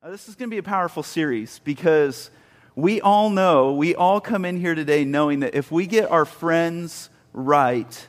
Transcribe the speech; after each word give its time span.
Uh, 0.00 0.10
this 0.10 0.28
is 0.28 0.36
going 0.36 0.48
to 0.48 0.54
be 0.54 0.58
a 0.58 0.62
powerful 0.62 1.02
series 1.02 1.58
because 1.64 2.30
we 2.76 3.00
all 3.00 3.30
know, 3.30 3.72
we 3.72 3.96
all 3.96 4.20
come 4.20 4.44
in 4.44 4.60
here 4.60 4.76
today 4.76 5.04
knowing 5.04 5.40
that 5.40 5.56
if 5.56 5.72
we 5.72 5.88
get 5.88 6.08
our 6.08 6.24
friends 6.24 7.10
right, 7.32 8.06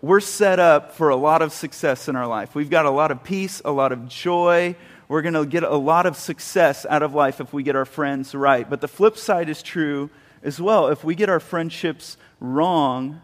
we're 0.00 0.20
set 0.20 0.58
up 0.58 0.94
for 0.94 1.10
a 1.10 1.16
lot 1.16 1.42
of 1.42 1.52
success 1.52 2.08
in 2.08 2.16
our 2.16 2.26
life. 2.26 2.54
We've 2.54 2.70
got 2.70 2.86
a 2.86 2.90
lot 2.90 3.10
of 3.10 3.22
peace, 3.22 3.60
a 3.62 3.70
lot 3.70 3.92
of 3.92 4.08
joy. 4.08 4.74
We're 5.06 5.20
going 5.20 5.34
to 5.34 5.44
get 5.44 5.64
a 5.64 5.76
lot 5.76 6.06
of 6.06 6.16
success 6.16 6.86
out 6.88 7.02
of 7.02 7.12
life 7.12 7.42
if 7.42 7.52
we 7.52 7.62
get 7.62 7.76
our 7.76 7.84
friends 7.84 8.34
right. 8.34 8.68
But 8.68 8.80
the 8.80 8.88
flip 8.88 9.18
side 9.18 9.50
is 9.50 9.62
true 9.62 10.08
as 10.42 10.62
well. 10.62 10.88
If 10.88 11.04
we 11.04 11.14
get 11.14 11.28
our 11.28 11.40
friendships 11.40 12.16
wrong, 12.40 13.20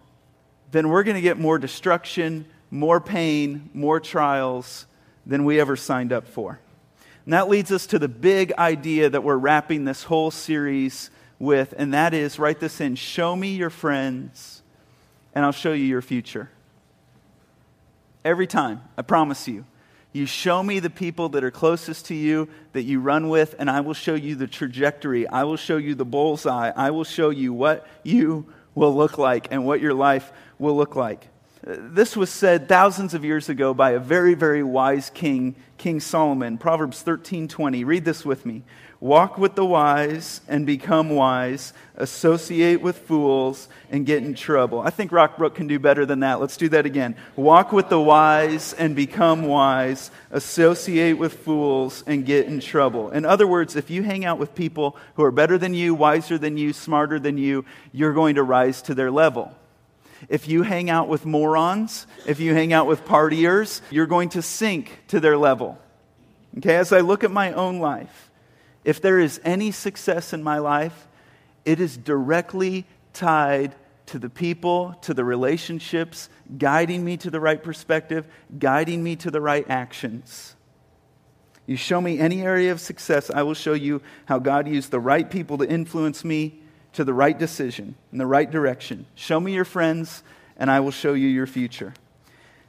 then 0.73 0.91
we're 0.91 1.05
going 1.05 1.15
to 1.17 1.23
get 1.23 1.39
more 1.39 1.59
destruction, 1.59 2.45
more 2.71 3.01
pain, 3.01 3.71
more 3.73 3.99
trials 3.99 4.85
than 5.25 5.47
we 5.47 5.59
ever 5.59 5.75
signed 5.75 6.13
up 6.13 6.29
for. 6.29 6.61
And 7.29 7.35
that 7.35 7.51
leads 7.51 7.71
us 7.71 7.87
to 7.89 7.99
the 7.99 8.09
big 8.09 8.55
idea 8.55 9.11
that 9.11 9.23
we're 9.23 9.37
wrapping 9.37 9.85
this 9.85 10.03
whole 10.03 10.31
series 10.31 11.11
with, 11.39 11.75
and 11.77 11.93
that 11.93 12.15
is 12.15 12.39
write 12.39 12.59
this 12.59 12.81
in 12.81 12.95
show 12.95 13.37
me 13.37 13.51
your 13.51 13.69
friends, 13.69 14.63
and 15.35 15.45
I'll 15.45 15.53
show 15.53 15.75
you 15.75 15.85
your 15.85 16.01
future. 16.01 16.49
Every 18.25 18.47
time, 18.47 18.81
I 18.97 19.03
promise 19.03 19.47
you. 19.47 19.67
You 20.11 20.25
show 20.25 20.63
me 20.63 20.81
the 20.81 20.89
people 20.89 21.29
that 21.29 21.45
are 21.45 21.51
closest 21.51 22.07
to 22.07 22.15
you 22.15 22.49
that 22.73 22.85
you 22.85 22.99
run 22.99 23.29
with, 23.29 23.55
and 23.59 23.69
I 23.71 23.83
will 23.83 23.93
show 23.93 24.15
you 24.15 24.35
the 24.35 24.47
trajectory. 24.47 25.29
I 25.29 25.45
will 25.45 25.59
show 25.59 25.77
you 25.77 25.95
the 25.95 26.07
bullseye. 26.07 26.73
I 26.75 26.93
will 26.93 27.05
show 27.05 27.29
you 27.29 27.53
what 27.53 27.87
you 28.05 28.47
will 28.75 28.97
look 28.97 29.19
like 29.19 29.49
and 29.51 29.67
what 29.67 29.83
your 29.83 29.93
life 29.93 30.33
will 30.59 30.79
look 30.79 30.97
like. 30.97 31.29
This 31.63 32.17
was 32.17 32.31
said 32.31 32.69
thousands 32.69 33.15
of 33.15 33.25
years 33.25 33.49
ago 33.49 33.75
by 33.75 33.91
a 33.91 33.99
very, 33.99 34.35
very 34.35 34.63
wise 34.63 35.11
king, 35.11 35.57
King 35.77 35.99
Solomon. 35.99 36.57
Proverbs 36.57 37.03
13:20. 37.03 37.85
Read 37.85 38.05
this 38.05 38.25
with 38.25 38.47
me. 38.47 38.63
Walk 39.01 39.39
with 39.39 39.55
the 39.55 39.65
wise 39.65 40.41
and 40.49 40.67
become 40.67 41.11
wise. 41.11 41.73
Associate 41.97 42.81
with 42.81 42.99
fools 42.99 43.69
and 43.91 44.07
get 44.07 44.23
in 44.23 44.35
trouble. 44.35 44.81
I 44.81 44.91
think 44.91 45.13
Rockbrook 45.13 45.55
can 45.55 45.67
do 45.67 45.79
better 45.79 46.05
than 46.05 46.21
that. 46.21 46.41
Let's 46.41 46.57
do 46.57 46.69
that 46.71 46.87
again. 46.87 47.17
Walk 47.37 47.73
with 47.73 47.89
the 47.89 48.01
wise 48.01 48.73
and 48.73 48.97
become 48.97 49.43
wise. 49.43 50.11
Associate 50.31 51.17
with 51.17 51.35
fools 51.35 52.03
and 52.07 52.27
get 52.27 52.47
in 52.47 52.61
trouble. 52.61 53.11
In 53.11 53.25
other 53.25 53.47
words, 53.47 53.77
if 53.77 53.89
you 53.89 54.03
hang 54.03 54.25
out 54.25 54.39
with 54.39 54.55
people 54.55 54.97
who 55.15 55.23
are 55.25 55.33
better 55.33 55.59
than 55.59 55.75
you, 55.75 55.95
wiser 55.95 56.39
than 56.39 56.57
you, 56.57 56.73
smarter 56.73 57.19
than 57.21 57.39
you, 57.39 57.65
you're 57.93 58.15
going 58.15 58.37
to 58.37 58.43
rise 58.43 58.83
to 58.83 58.95
their 58.95 59.11
level. 59.11 59.55
If 60.29 60.49
you 60.49 60.63
hang 60.63 60.91
out 60.91 61.09
with 61.09 61.25
morons, 61.25 62.07
if 62.27 62.41
you 62.41 62.55
hang 62.55 62.73
out 62.73 62.87
with 62.87 63.05
partiers, 63.05 63.81
you're 63.91 64.07
going 64.07 64.31
to 64.31 64.43
sink 64.43 65.01
to 65.09 65.21
their 65.21 65.37
level. 65.37 65.79
Okay, 66.59 66.77
as 66.77 66.93
I 66.93 67.01
look 67.01 67.25
at 67.25 67.31
my 67.31 67.53
own 67.53 67.79
life, 67.79 68.31
if 68.85 69.01
there 69.01 69.19
is 69.19 69.41
any 69.45 69.71
success 69.71 70.33
in 70.33 70.43
my 70.43 70.59
life, 70.59 71.07
it 71.65 71.81
is 71.81 71.97
directly 71.97 72.87
tied 73.13 73.75
to 74.07 74.19
the 74.19 74.31
people, 74.31 74.95
to 75.03 75.13
the 75.13 75.25
relationships, 75.25 76.31
guiding 76.57 77.05
me 77.05 77.17
to 77.19 77.31
the 77.31 77.41
right 77.41 77.63
perspective, 77.63 78.27
guiding 78.59 79.03
me 79.03 79.17
to 79.17 79.31
the 79.31 79.41
right 79.41 79.69
actions. 79.69 80.57
You 81.67 81.77
show 81.77 82.01
me 82.01 82.19
any 82.19 82.41
area 82.41 82.73
of 82.73 82.81
success, 82.81 83.31
I 83.31 83.43
will 83.43 83.55
show 83.55 83.75
you 83.75 84.01
how 84.25 84.39
God 84.39 84.67
used 84.67 84.91
the 84.91 85.01
right 85.01 85.31
people 85.31 85.59
to 85.59 85.69
influence 85.69 86.25
me 86.25 86.63
to 86.95 87.05
the 87.05 87.15
right 87.15 87.39
decision, 87.39 87.95
in 88.13 88.19
the 88.19 88.27
right 88.27 88.51
direction. 88.51 89.07
Show 89.15 89.39
me 89.41 89.53
your 89.53 89.65
friends, 89.65 90.23
and 90.57 90.71
I 90.71 90.81
will 90.81 90.91
show 90.91 91.15
you 91.15 91.29
your 91.29 91.47
future. 91.47 91.95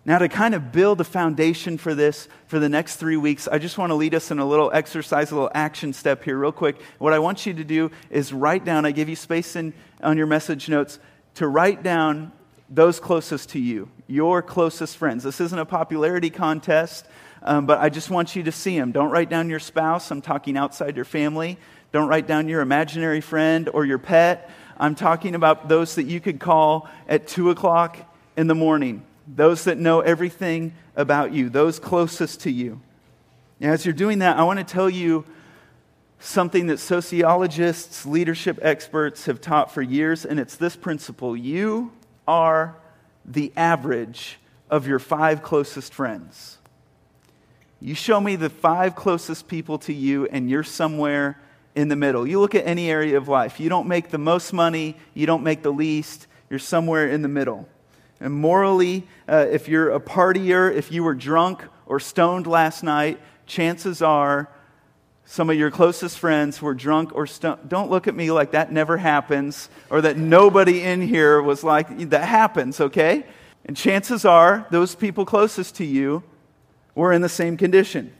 Now, 0.05 0.17
to 0.17 0.29
kind 0.29 0.55
of 0.55 0.71
build 0.71 1.01
a 1.01 1.03
foundation 1.03 1.77
for 1.77 1.93
this 1.93 2.27
for 2.47 2.57
the 2.57 2.69
next 2.69 2.95
three 2.95 3.17
weeks, 3.17 3.47
I 3.47 3.59
just 3.59 3.77
want 3.77 3.91
to 3.91 3.95
lead 3.95 4.15
us 4.15 4.31
in 4.31 4.39
a 4.39 4.45
little 4.45 4.71
exercise, 4.73 5.31
a 5.31 5.35
little 5.35 5.51
action 5.53 5.93
step 5.93 6.23
here, 6.23 6.37
real 6.37 6.51
quick. 6.51 6.81
What 6.97 7.13
I 7.13 7.19
want 7.19 7.45
you 7.45 7.53
to 7.53 7.63
do 7.63 7.91
is 8.09 8.33
write 8.33 8.65
down, 8.65 8.85
I 8.85 8.91
give 8.91 9.09
you 9.09 9.15
space 9.15 9.55
in, 9.55 9.73
on 10.01 10.17
your 10.17 10.25
message 10.25 10.69
notes 10.69 10.99
to 11.35 11.47
write 11.47 11.83
down 11.83 12.31
those 12.69 12.99
closest 12.99 13.49
to 13.49 13.59
you, 13.59 13.89
your 14.07 14.41
closest 14.41 14.97
friends. 14.97 15.23
This 15.23 15.41
isn't 15.41 15.59
a 15.59 15.65
popularity 15.65 16.29
contest, 16.29 17.05
um, 17.41 17.65
but 17.65 17.79
I 17.79 17.89
just 17.89 18.09
want 18.09 18.35
you 18.35 18.43
to 18.43 18.51
see 18.51 18.77
them. 18.77 18.91
Don't 18.91 19.11
write 19.11 19.29
down 19.29 19.49
your 19.49 19.59
spouse, 19.59 20.11
I'm 20.11 20.21
talking 20.21 20.57
outside 20.57 20.95
your 20.95 21.05
family. 21.05 21.57
Don't 21.91 22.07
write 22.07 22.27
down 22.27 22.47
your 22.47 22.61
imaginary 22.61 23.21
friend 23.21 23.69
or 23.73 23.85
your 23.85 23.97
pet. 23.97 24.49
I'm 24.77 24.95
talking 24.95 25.35
about 25.35 25.67
those 25.67 25.95
that 25.95 26.03
you 26.03 26.19
could 26.19 26.39
call 26.39 26.87
at 27.07 27.27
2 27.27 27.49
o'clock 27.49 27.97
in 28.37 28.47
the 28.47 28.55
morning, 28.55 29.03
those 29.27 29.63
that 29.65 29.77
know 29.77 30.01
everything 30.01 30.73
about 30.95 31.33
you, 31.33 31.49
those 31.49 31.79
closest 31.79 32.41
to 32.41 32.51
you. 32.51 32.79
Now, 33.59 33.71
as 33.71 33.85
you're 33.85 33.93
doing 33.93 34.19
that, 34.19 34.37
I 34.37 34.43
want 34.43 34.59
to 34.59 34.65
tell 34.65 34.89
you 34.89 35.25
something 36.19 36.67
that 36.67 36.77
sociologists, 36.77 38.05
leadership 38.05 38.59
experts 38.61 39.25
have 39.25 39.41
taught 39.41 39.71
for 39.73 39.81
years, 39.81 40.25
and 40.25 40.39
it's 40.39 40.55
this 40.55 40.75
principle 40.75 41.35
you 41.35 41.91
are 42.27 42.75
the 43.25 43.51
average 43.55 44.37
of 44.69 44.87
your 44.87 44.99
five 44.99 45.41
closest 45.41 45.93
friends. 45.93 46.57
You 47.81 47.95
show 47.95 48.19
me 48.19 48.35
the 48.35 48.49
five 48.49 48.95
closest 48.95 49.47
people 49.47 49.79
to 49.79 49.93
you, 49.93 50.27
and 50.27 50.49
you're 50.49 50.63
somewhere 50.63 51.37
in 51.75 51.87
the 51.87 51.95
middle. 51.95 52.27
You 52.27 52.39
look 52.39 52.55
at 52.55 52.65
any 52.65 52.89
area 52.89 53.17
of 53.17 53.27
life. 53.27 53.59
You 53.59 53.69
don't 53.69 53.87
make 53.87 54.09
the 54.09 54.17
most 54.17 54.53
money, 54.53 54.97
you 55.13 55.25
don't 55.25 55.43
make 55.43 55.61
the 55.61 55.71
least, 55.71 56.27
you're 56.49 56.59
somewhere 56.59 57.07
in 57.09 57.21
the 57.21 57.27
middle. 57.27 57.67
And 58.19 58.33
morally, 58.33 59.07
uh, 59.27 59.47
if 59.49 59.67
you're 59.67 59.91
a 59.91 59.99
partier, 59.99 60.73
if 60.73 60.91
you 60.91 61.03
were 61.03 61.15
drunk 61.15 61.63
or 61.85 61.99
stoned 61.99 62.47
last 62.47 62.83
night, 62.83 63.19
chances 63.45 64.01
are 64.01 64.49
some 65.25 65.49
of 65.49 65.55
your 65.55 65.69
closest 65.69 66.17
friends 66.17 66.61
were 66.61 66.73
drunk 66.73 67.15
or 67.15 67.27
stoned. 67.27 67.69
Don't 67.69 67.89
look 67.89 68.07
at 68.07 68.15
me 68.15 68.31
like 68.31 68.51
that 68.51 68.71
never 68.71 68.97
happens 68.97 69.69
or 69.89 70.01
that 70.01 70.17
nobody 70.17 70.81
in 70.81 71.01
here 71.01 71.41
was 71.41 71.63
like, 71.63 72.09
that 72.09 72.27
happens, 72.27 72.81
okay? 72.81 73.25
And 73.63 73.77
chances 73.77 74.25
are 74.25 74.67
those 74.71 74.95
people 74.95 75.25
closest 75.25 75.75
to 75.75 75.85
you 75.85 76.23
were 76.95 77.13
in 77.13 77.21
the 77.21 77.29
same 77.29 77.57
condition. 77.57 78.11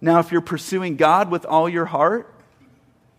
Now, 0.00 0.20
if 0.20 0.30
you're 0.30 0.40
pursuing 0.40 0.96
God 0.96 1.30
with 1.30 1.44
all 1.44 1.68
your 1.68 1.86
heart, 1.86 2.31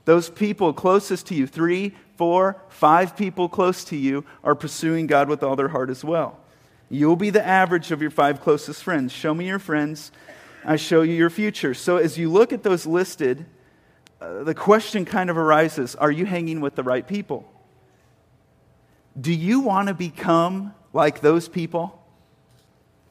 those 0.06 0.30
people 0.30 0.74
closest 0.74 1.28
to 1.28 1.36
you, 1.36 1.47
three, 1.47 1.96
four, 2.18 2.62
five 2.69 3.16
people 3.16 3.47
close 3.50 3.84
to 3.86 3.96
you, 3.96 4.25
are 4.44 4.56
pursuing 4.56 5.08
God 5.08 5.30
with 5.30 5.44
all 5.44 5.56
their 5.56 5.69
heart 5.69 5.90
as 5.90 6.03
well. 6.03 6.40
You'll 6.90 7.16
be 7.16 7.30
the 7.30 7.46
average 7.46 7.91
of 7.91 8.02
your 8.02 8.12
five 8.12 8.41
closest 8.41 8.84
friends. 8.84 9.12
Show 9.12 9.34
me 9.34 9.47
your 9.47 9.59
friends, 9.59 10.12
I 10.66 10.75
show 10.75 11.02
you 11.02 11.14
your 11.14 11.30
future. 11.30 11.74
So 11.74 11.97
as 11.97 12.18
you 12.18 12.30
look 12.30 12.53
at 12.53 12.64
those 12.64 12.86
listed, 12.86 13.46
uh, 14.22 14.44
the 14.44 14.53
question 14.53 15.06
kind 15.06 15.30
of 15.30 15.38
arises 15.38 15.96
are 15.96 16.12
you 16.12 16.25
hanging 16.25 16.62
with 16.62 16.75
the 16.75 16.84
right 16.84 17.06
people? 17.08 17.50
Do 19.20 19.34
you 19.34 19.62
want 19.62 19.90
to 19.90 19.94
become 19.94 20.74
like 20.94 21.22
those 21.22 21.47
people? 21.47 22.00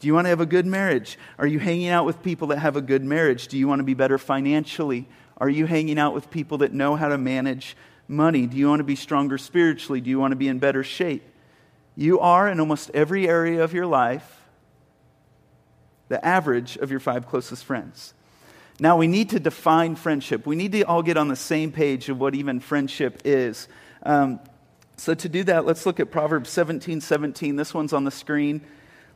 Do 0.00 0.06
you 0.08 0.14
want 0.14 0.24
to 0.24 0.30
have 0.30 0.40
a 0.40 0.46
good 0.46 0.66
marriage? 0.66 1.18
Are 1.38 1.46
you 1.46 1.58
hanging 1.58 1.88
out 1.88 2.06
with 2.06 2.22
people 2.22 2.48
that 2.48 2.58
have 2.58 2.76
a 2.76 2.80
good 2.80 3.04
marriage? 3.04 3.48
Do 3.48 3.56
you 3.56 3.68
want 3.68 3.80
to 3.80 3.84
be 3.84 3.94
better 3.94 4.18
financially? 4.18 5.06
Are 5.42 5.50
you 5.50 5.66
hanging 5.66 5.98
out 5.98 6.14
with 6.14 6.30
people 6.30 6.58
that 6.58 6.72
know 6.72 6.94
how 6.94 7.08
to 7.08 7.18
manage 7.18 7.76
money? 8.06 8.46
Do 8.46 8.56
you 8.56 8.68
want 8.68 8.78
to 8.78 8.84
be 8.84 8.94
stronger 8.94 9.38
spiritually? 9.38 10.00
Do 10.00 10.08
you 10.08 10.20
want 10.20 10.30
to 10.30 10.36
be 10.36 10.46
in 10.46 10.60
better 10.60 10.84
shape? 10.84 11.24
You 11.96 12.20
are, 12.20 12.48
in 12.48 12.60
almost 12.60 12.92
every 12.94 13.28
area 13.28 13.64
of 13.64 13.74
your 13.74 13.86
life, 13.86 14.40
the 16.06 16.24
average 16.24 16.76
of 16.76 16.92
your 16.92 17.00
five 17.00 17.26
closest 17.26 17.64
friends. 17.64 18.14
Now, 18.78 18.96
we 18.96 19.08
need 19.08 19.30
to 19.30 19.40
define 19.40 19.96
friendship. 19.96 20.46
We 20.46 20.54
need 20.54 20.70
to 20.72 20.82
all 20.82 21.02
get 21.02 21.16
on 21.16 21.26
the 21.26 21.34
same 21.34 21.72
page 21.72 22.08
of 22.08 22.20
what 22.20 22.36
even 22.36 22.60
friendship 22.60 23.22
is. 23.24 23.66
Um, 24.04 24.38
so, 24.96 25.12
to 25.12 25.28
do 25.28 25.42
that, 25.42 25.66
let's 25.66 25.84
look 25.86 25.98
at 25.98 26.12
Proverbs 26.12 26.50
17 26.50 27.00
17. 27.00 27.56
This 27.56 27.74
one's 27.74 27.92
on 27.92 28.04
the 28.04 28.12
screen. 28.12 28.60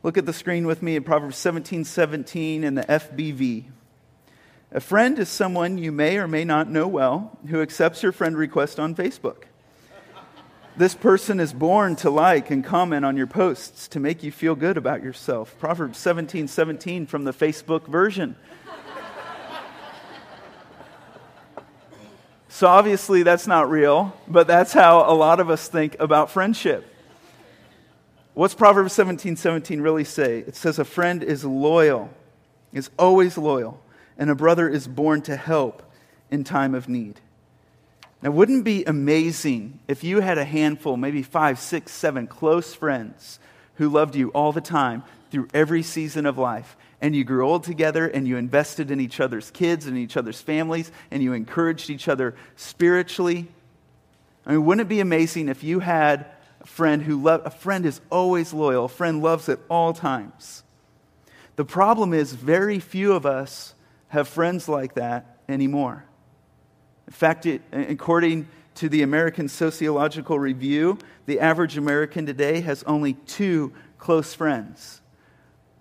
Look 0.03 0.17
at 0.17 0.25
the 0.25 0.33
screen 0.33 0.67
with 0.67 0.83
me 0.83 0.97
at 0.97 1.05
Proverbs 1.05 1.37
17 1.37 1.85
17 1.85 2.65
in 2.65 2.75
the 2.75 2.83
FBV. 2.83 3.67
A 4.71 4.81
friend 4.81 5.17
is 5.17 5.29
someone 5.29 5.77
you 5.77 5.93
may 5.93 6.17
or 6.17 6.27
may 6.27 6.43
not 6.43 6.69
know 6.69 6.89
well 6.89 7.39
who 7.47 7.61
accepts 7.61 8.03
your 8.03 8.11
friend 8.11 8.37
request 8.37 8.81
on 8.81 8.95
Facebook. 8.95 9.43
This 10.75 10.93
person 10.93 11.39
is 11.39 11.53
born 11.53 11.95
to 11.97 12.09
like 12.09 12.51
and 12.51 12.63
comment 12.63 13.05
on 13.05 13.15
your 13.15 13.27
posts 13.27 13.87
to 13.89 13.99
make 13.99 14.23
you 14.23 14.31
feel 14.31 14.55
good 14.55 14.75
about 14.75 15.01
yourself. 15.01 15.57
Proverbs 15.57 15.97
17 15.97 16.49
17 16.49 17.05
from 17.05 17.23
the 17.23 17.31
Facebook 17.31 17.87
version. 17.87 18.35
So 22.49 22.67
obviously 22.67 23.23
that's 23.23 23.47
not 23.47 23.69
real, 23.69 24.15
but 24.27 24.47
that's 24.47 24.73
how 24.73 25.09
a 25.09 25.13
lot 25.13 25.39
of 25.39 25.49
us 25.49 25.67
think 25.67 25.95
about 25.99 26.31
friendship. 26.31 26.91
What's 28.33 28.53
Proverbs 28.53 28.93
17 28.93 29.37
17 29.37 29.79
really 29.79 30.03
say? 30.03 30.39
It 30.39 30.55
says, 30.55 30.77
A 30.77 30.85
friend 30.85 31.23
is 31.23 31.45
loyal, 31.45 32.09
is 32.73 32.89
always 32.97 33.37
loyal 33.37 33.81
and 34.17 34.29
a 34.29 34.35
brother 34.35 34.67
is 34.67 34.87
born 34.87 35.21
to 35.23 35.35
help 35.35 35.83
in 36.29 36.43
time 36.43 36.75
of 36.75 36.89
need. 36.89 37.19
Now, 38.21 38.31
wouldn't 38.31 38.61
it 38.61 38.65
be 38.65 38.83
amazing 38.85 39.79
if 39.87 40.03
you 40.03 40.21
had 40.21 40.37
a 40.37 40.45
handful, 40.45 40.97
maybe 40.97 41.21
five, 41.21 41.59
six, 41.59 41.91
seven 41.91 42.27
close 42.27 42.73
friends 42.73 43.39
who 43.75 43.89
loved 43.89 44.15
you 44.15 44.29
all 44.29 44.51
the 44.51 44.61
time 44.61 45.03
through 45.29 45.47
every 45.53 45.83
season 45.83 46.25
of 46.25 46.37
life? 46.37 46.75
and 47.01 47.15
you 47.15 47.23
grew 47.23 47.47
old 47.47 47.63
together 47.63 48.07
and 48.07 48.27
you 48.27 48.37
invested 48.37 48.91
in 48.91 48.99
each 48.99 49.19
other's 49.19 49.51
kids 49.51 49.85
and 49.85 49.97
each 49.97 50.17
other's 50.17 50.41
families 50.41 50.91
and 51.11 51.21
you 51.21 51.33
encouraged 51.33 51.89
each 51.89 52.07
other 52.07 52.35
spiritually. 52.55 53.47
I 54.45 54.53
mean, 54.53 54.65
wouldn't 54.65 54.87
it 54.87 54.89
be 54.89 54.99
amazing 54.99 55.49
if 55.49 55.63
you 55.63 55.79
had 55.79 56.25
a 56.61 56.65
friend 56.65 57.03
who 57.03 57.21
loved, 57.21 57.45
a 57.45 57.51
friend 57.51 57.85
is 57.85 58.01
always 58.09 58.53
loyal, 58.53 58.85
a 58.85 58.89
friend 58.89 59.21
loves 59.21 59.47
at 59.49 59.59
all 59.69 59.93
times. 59.93 60.63
The 61.55 61.65
problem 61.65 62.13
is 62.13 62.33
very 62.33 62.79
few 62.79 63.13
of 63.13 63.25
us 63.25 63.73
have 64.09 64.27
friends 64.27 64.67
like 64.67 64.95
that 64.95 65.37
anymore. 65.49 66.05
In 67.07 67.13
fact, 67.13 67.45
it, 67.45 67.61
according 67.71 68.47
to 68.75 68.89
the 68.89 69.01
American 69.01 69.47
Sociological 69.47 70.37
Review, 70.37 70.97
the 71.25 71.39
average 71.39 71.77
American 71.77 72.25
today 72.25 72.61
has 72.61 72.83
only 72.83 73.13
two 73.13 73.73
close 73.97 74.33
friends 74.33 75.01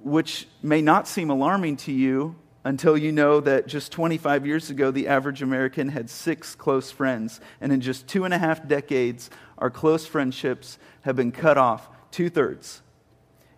which 0.06 0.46
may 0.62 0.80
not 0.80 1.08
seem 1.08 1.30
alarming 1.30 1.76
to 1.76 1.90
you 1.90 2.36
until 2.64 2.96
you 2.96 3.10
know 3.10 3.40
that 3.40 3.66
just 3.66 3.90
25 3.90 4.46
years 4.46 4.70
ago, 4.70 4.92
the 4.92 5.08
average 5.08 5.42
American 5.42 5.88
had 5.88 6.08
six 6.08 6.54
close 6.54 6.92
friends. 6.92 7.40
And 7.60 7.72
in 7.72 7.80
just 7.80 8.06
two 8.06 8.24
and 8.24 8.32
a 8.32 8.38
half 8.38 8.68
decades, 8.68 9.30
our 9.58 9.68
close 9.68 10.06
friendships 10.06 10.78
have 11.00 11.16
been 11.16 11.32
cut 11.32 11.58
off 11.58 11.88
two 12.12 12.30
thirds. 12.30 12.82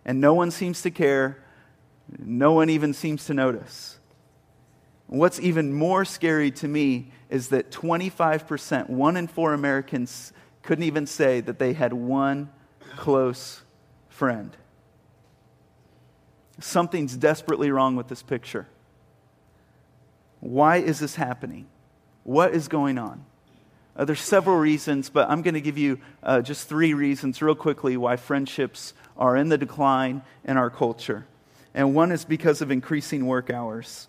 And 0.03 0.19
no 0.19 0.33
one 0.33 0.49
seems 0.49 0.81
to 0.81 0.89
care, 0.89 1.37
no 2.17 2.53
one 2.53 2.71
even 2.71 2.95
seems 2.95 3.27
to 3.27 3.35
notice. 3.35 3.98
What's 5.09 5.39
even 5.39 5.73
more 5.73 6.05
scary 6.05 6.51
to 6.51 6.67
me 6.67 7.11
is 7.31 7.49
that 7.49 7.71
25%, 7.71 8.89
one 8.89 9.17
in 9.17 9.25
four 9.25 9.53
Americans, 9.53 10.31
couldn't 10.61 10.83
even 10.83 11.07
say 11.07 11.41
that 11.41 11.57
they 11.57 11.73
had 11.73 11.93
one 11.93 12.51
close 12.95 13.63
friend. 14.07 14.55
Something's 16.59 17.17
desperately 17.17 17.71
wrong 17.71 17.95
with 17.95 18.07
this 18.07 18.21
picture. 18.21 18.67
Why 20.41 20.77
is 20.77 20.99
this 20.99 21.15
happening? 21.15 21.65
What 22.23 22.53
is 22.53 22.67
going 22.67 22.99
on? 22.99 23.25
Uh, 23.95 24.05
there's 24.05 24.21
several 24.21 24.57
reasons, 24.57 25.09
but 25.09 25.27
I'm 25.27 25.41
going 25.41 25.55
to 25.55 25.61
give 25.61 25.77
you 25.79 25.99
uh, 26.21 26.41
just 26.41 26.69
three 26.69 26.93
reasons, 26.93 27.41
real 27.41 27.55
quickly, 27.55 27.97
why 27.97 28.15
friendships 28.15 28.93
are 29.17 29.35
in 29.35 29.49
the 29.49 29.57
decline 29.57 30.21
in 30.45 30.55
our 30.55 30.69
culture. 30.69 31.25
And 31.73 31.95
one 31.95 32.11
is 32.11 32.25
because 32.25 32.61
of 32.61 32.69
increasing 32.69 33.25
work 33.25 33.49
hours. 33.49 34.07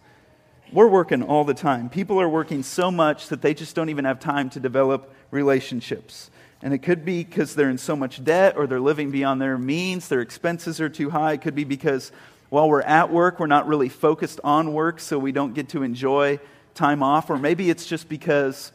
We're 0.72 0.86
working 0.86 1.24
all 1.24 1.42
the 1.44 1.54
time. 1.54 1.88
People 1.88 2.20
are 2.20 2.28
working 2.28 2.62
so 2.62 2.92
much 2.92 3.28
that 3.28 3.42
they 3.42 3.54
just 3.54 3.74
don't 3.74 3.88
even 3.88 4.04
have 4.04 4.20
time 4.20 4.50
to 4.50 4.60
develop 4.60 5.12
relationships. 5.32 6.30
And 6.62 6.72
it 6.72 6.78
could 6.78 7.04
be 7.04 7.24
because 7.24 7.56
they're 7.56 7.70
in 7.70 7.78
so 7.78 7.96
much 7.96 8.22
debt 8.22 8.56
or 8.56 8.68
they're 8.68 8.78
living 8.78 9.10
beyond 9.10 9.42
their 9.42 9.58
means, 9.58 10.06
their 10.06 10.20
expenses 10.20 10.80
are 10.80 10.88
too 10.88 11.10
high. 11.10 11.32
It 11.32 11.42
could 11.42 11.56
be 11.56 11.64
because 11.64 12.12
while 12.50 12.68
we're 12.68 12.82
at 12.82 13.10
work, 13.10 13.40
we're 13.40 13.48
not 13.48 13.66
really 13.66 13.88
focused 13.88 14.38
on 14.44 14.72
work, 14.72 15.00
so 15.00 15.18
we 15.18 15.32
don't 15.32 15.54
get 15.54 15.70
to 15.70 15.82
enjoy 15.82 16.38
time 16.74 17.02
off. 17.02 17.30
Or 17.30 17.38
maybe 17.38 17.68
it's 17.68 17.86
just 17.86 18.08
because 18.08 18.70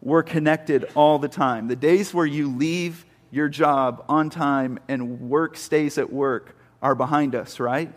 we're 0.00 0.22
connected 0.22 0.84
all 0.94 1.18
the 1.18 1.28
time. 1.28 1.66
The 1.66 1.76
days 1.76 2.14
where 2.14 2.26
you 2.26 2.48
leave 2.48 3.04
your 3.32 3.48
job 3.48 4.04
on 4.08 4.30
time 4.30 4.78
and 4.86 5.28
work 5.28 5.56
stays 5.56 5.98
at 5.98 6.12
work 6.12 6.56
are 6.80 6.94
behind 6.94 7.34
us, 7.34 7.58
right? 7.58 7.92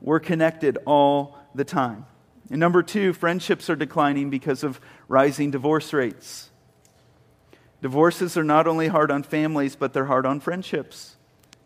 We're 0.00 0.20
connected 0.20 0.78
all 0.84 1.38
the 1.56 1.64
time. 1.64 2.06
And 2.50 2.60
number 2.60 2.82
two, 2.82 3.12
friendships 3.12 3.70
are 3.70 3.76
declining 3.76 4.30
because 4.30 4.62
of 4.64 4.80
rising 5.08 5.50
divorce 5.50 5.92
rates. 5.92 6.50
Divorces 7.80 8.36
are 8.36 8.44
not 8.44 8.66
only 8.66 8.88
hard 8.88 9.10
on 9.10 9.22
families, 9.22 9.76
but 9.76 9.92
they're 9.92 10.04
hard 10.06 10.26
on 10.26 10.40
friendships. 10.40 11.16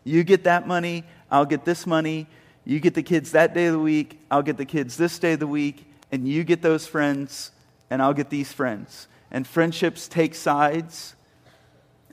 You 0.03 0.23
get 0.23 0.45
that 0.45 0.67
money, 0.67 1.03
I'll 1.31 1.45
get 1.45 1.65
this 1.65 1.85
money. 1.85 2.27
You 2.65 2.79
get 2.79 2.93
the 2.93 3.03
kids 3.03 3.31
that 3.31 3.53
day 3.53 3.67
of 3.67 3.73
the 3.73 3.79
week, 3.79 4.19
I'll 4.29 4.41
get 4.41 4.57
the 4.57 4.65
kids 4.65 4.97
this 4.97 5.17
day 5.17 5.33
of 5.33 5.39
the 5.39 5.47
week, 5.47 5.85
and 6.11 6.27
you 6.27 6.43
get 6.43 6.61
those 6.61 6.85
friends, 6.85 7.51
and 7.89 8.01
I'll 8.01 8.13
get 8.13 8.29
these 8.29 8.51
friends. 8.53 9.07
And 9.31 9.47
friendships 9.47 10.07
take 10.07 10.35
sides, 10.35 11.15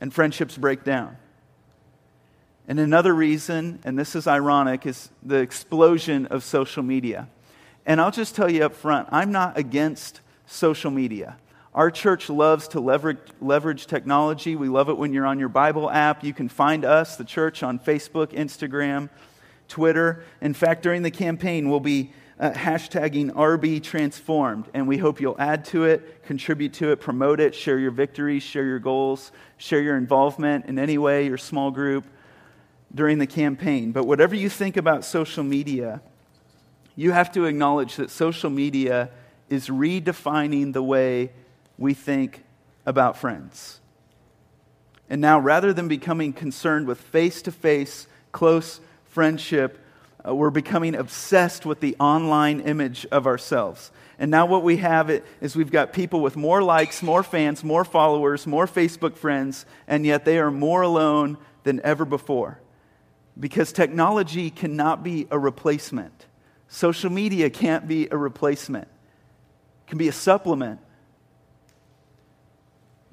and 0.00 0.14
friendships 0.14 0.56
break 0.56 0.84
down. 0.84 1.16
And 2.68 2.80
another 2.80 3.14
reason, 3.14 3.80
and 3.84 3.98
this 3.98 4.16
is 4.16 4.26
ironic, 4.26 4.86
is 4.86 5.10
the 5.22 5.36
explosion 5.36 6.26
of 6.26 6.42
social 6.42 6.82
media. 6.82 7.28
And 7.86 8.00
I'll 8.00 8.10
just 8.10 8.34
tell 8.34 8.50
you 8.50 8.64
up 8.64 8.74
front, 8.74 9.08
I'm 9.12 9.32
not 9.32 9.56
against 9.56 10.20
social 10.46 10.90
media. 10.90 11.36
Our 11.72 11.90
church 11.90 12.28
loves 12.28 12.68
to 12.68 12.80
leverage, 12.80 13.18
leverage, 13.40 13.86
technology. 13.86 14.56
We 14.56 14.68
love 14.68 14.88
it 14.88 14.96
when 14.96 15.12
you're 15.12 15.26
on 15.26 15.38
your 15.38 15.50
Bible 15.50 15.90
app. 15.90 16.24
You 16.24 16.32
can 16.32 16.48
find 16.48 16.84
us, 16.84 17.16
the 17.16 17.24
church, 17.24 17.62
on 17.62 17.78
Facebook, 17.78 18.28
Instagram, 18.28 19.08
Twitter. 19.68 20.24
In 20.40 20.54
fact, 20.54 20.82
during 20.82 21.02
the 21.02 21.10
campaign, 21.10 21.68
we'll 21.68 21.80
be 21.80 22.12
uh, 22.40 22.50
hashtagging 22.52 23.30
RB 23.32 23.82
Transformed, 23.82 24.68
and 24.74 24.88
we 24.88 24.98
hope 24.98 25.20
you'll 25.20 25.38
add 25.38 25.64
to 25.66 25.84
it, 25.84 26.24
contribute 26.24 26.72
to 26.74 26.92
it, 26.92 27.00
promote 27.00 27.40
it, 27.40 27.54
share 27.54 27.78
your 27.78 27.90
victories, 27.90 28.42
share 28.42 28.64
your 28.64 28.78
goals, 28.78 29.32
share 29.58 29.80
your 29.80 29.96
involvement 29.96 30.66
in 30.66 30.78
any 30.78 30.98
way, 30.98 31.26
your 31.26 31.38
small 31.38 31.70
group 31.70 32.04
during 32.94 33.18
the 33.18 33.26
campaign. 33.26 33.92
But 33.92 34.06
whatever 34.06 34.34
you 34.34 34.48
think 34.48 34.76
about 34.76 35.04
social 35.04 35.44
media, 35.44 36.00
you 36.96 37.12
have 37.12 37.30
to 37.32 37.44
acknowledge 37.44 37.96
that 37.96 38.10
social 38.10 38.50
media 38.50 39.10
is 39.48 39.68
redefining 39.68 40.72
the 40.72 40.82
way 40.82 41.30
we 41.78 41.94
think 41.94 42.42
about 42.84 43.16
friends. 43.16 43.80
And 45.08 45.20
now, 45.20 45.38
rather 45.38 45.72
than 45.72 45.88
becoming 45.88 46.32
concerned 46.32 46.86
with 46.86 47.00
face 47.00 47.42
to 47.42 47.52
face, 47.52 48.08
close 48.32 48.80
friendship, 49.04 49.78
uh, 50.26 50.34
we're 50.34 50.50
becoming 50.50 50.94
obsessed 50.94 51.64
with 51.64 51.80
the 51.80 51.94
online 52.00 52.60
image 52.60 53.06
of 53.12 53.26
ourselves. 53.26 53.92
And 54.18 54.30
now, 54.30 54.46
what 54.46 54.64
we 54.64 54.78
have 54.78 55.10
is 55.40 55.54
we've 55.54 55.70
got 55.70 55.92
people 55.92 56.20
with 56.20 56.36
more 56.36 56.62
likes, 56.62 57.02
more 57.02 57.22
fans, 57.22 57.62
more 57.62 57.84
followers, 57.84 58.46
more 58.46 58.66
Facebook 58.66 59.16
friends, 59.16 59.64
and 59.86 60.04
yet 60.04 60.24
they 60.24 60.38
are 60.38 60.50
more 60.50 60.82
alone 60.82 61.38
than 61.62 61.80
ever 61.84 62.04
before. 62.04 62.60
Because 63.38 63.72
technology 63.72 64.50
cannot 64.50 65.04
be 65.04 65.28
a 65.30 65.38
replacement, 65.38 66.25
social 66.68 67.10
media 67.10 67.50
can't 67.50 67.86
be 67.86 68.08
a 68.10 68.16
replacement, 68.16 68.86
it 68.86 69.88
can 69.88 69.98
be 69.98 70.08
a 70.08 70.12
supplement. 70.12 70.80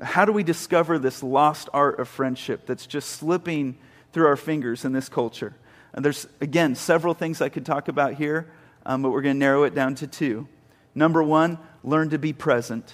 How 0.01 0.25
do 0.25 0.31
we 0.31 0.43
discover 0.43 0.97
this 0.97 1.21
lost 1.21 1.69
art 1.71 1.99
of 1.99 2.07
friendship 2.07 2.65
that's 2.65 2.87
just 2.87 3.09
slipping 3.09 3.77
through 4.11 4.25
our 4.25 4.35
fingers 4.35 4.85
in 4.85 4.91
this 4.91 5.07
culture? 5.07 5.55
And 5.93 6.03
there's, 6.03 6.27
again, 6.41 6.75
several 6.75 7.13
things 7.13 7.41
I 7.41 7.49
could 7.49 7.65
talk 7.65 7.87
about 7.87 8.15
here, 8.15 8.51
um, 8.85 9.03
but 9.03 9.11
we're 9.11 9.21
going 9.21 9.35
to 9.35 9.39
narrow 9.39 9.63
it 9.63 9.75
down 9.75 9.93
to 9.95 10.07
two. 10.07 10.47
Number 10.95 11.21
one, 11.21 11.59
learn 11.83 12.09
to 12.09 12.17
be 12.17 12.33
present. 12.33 12.91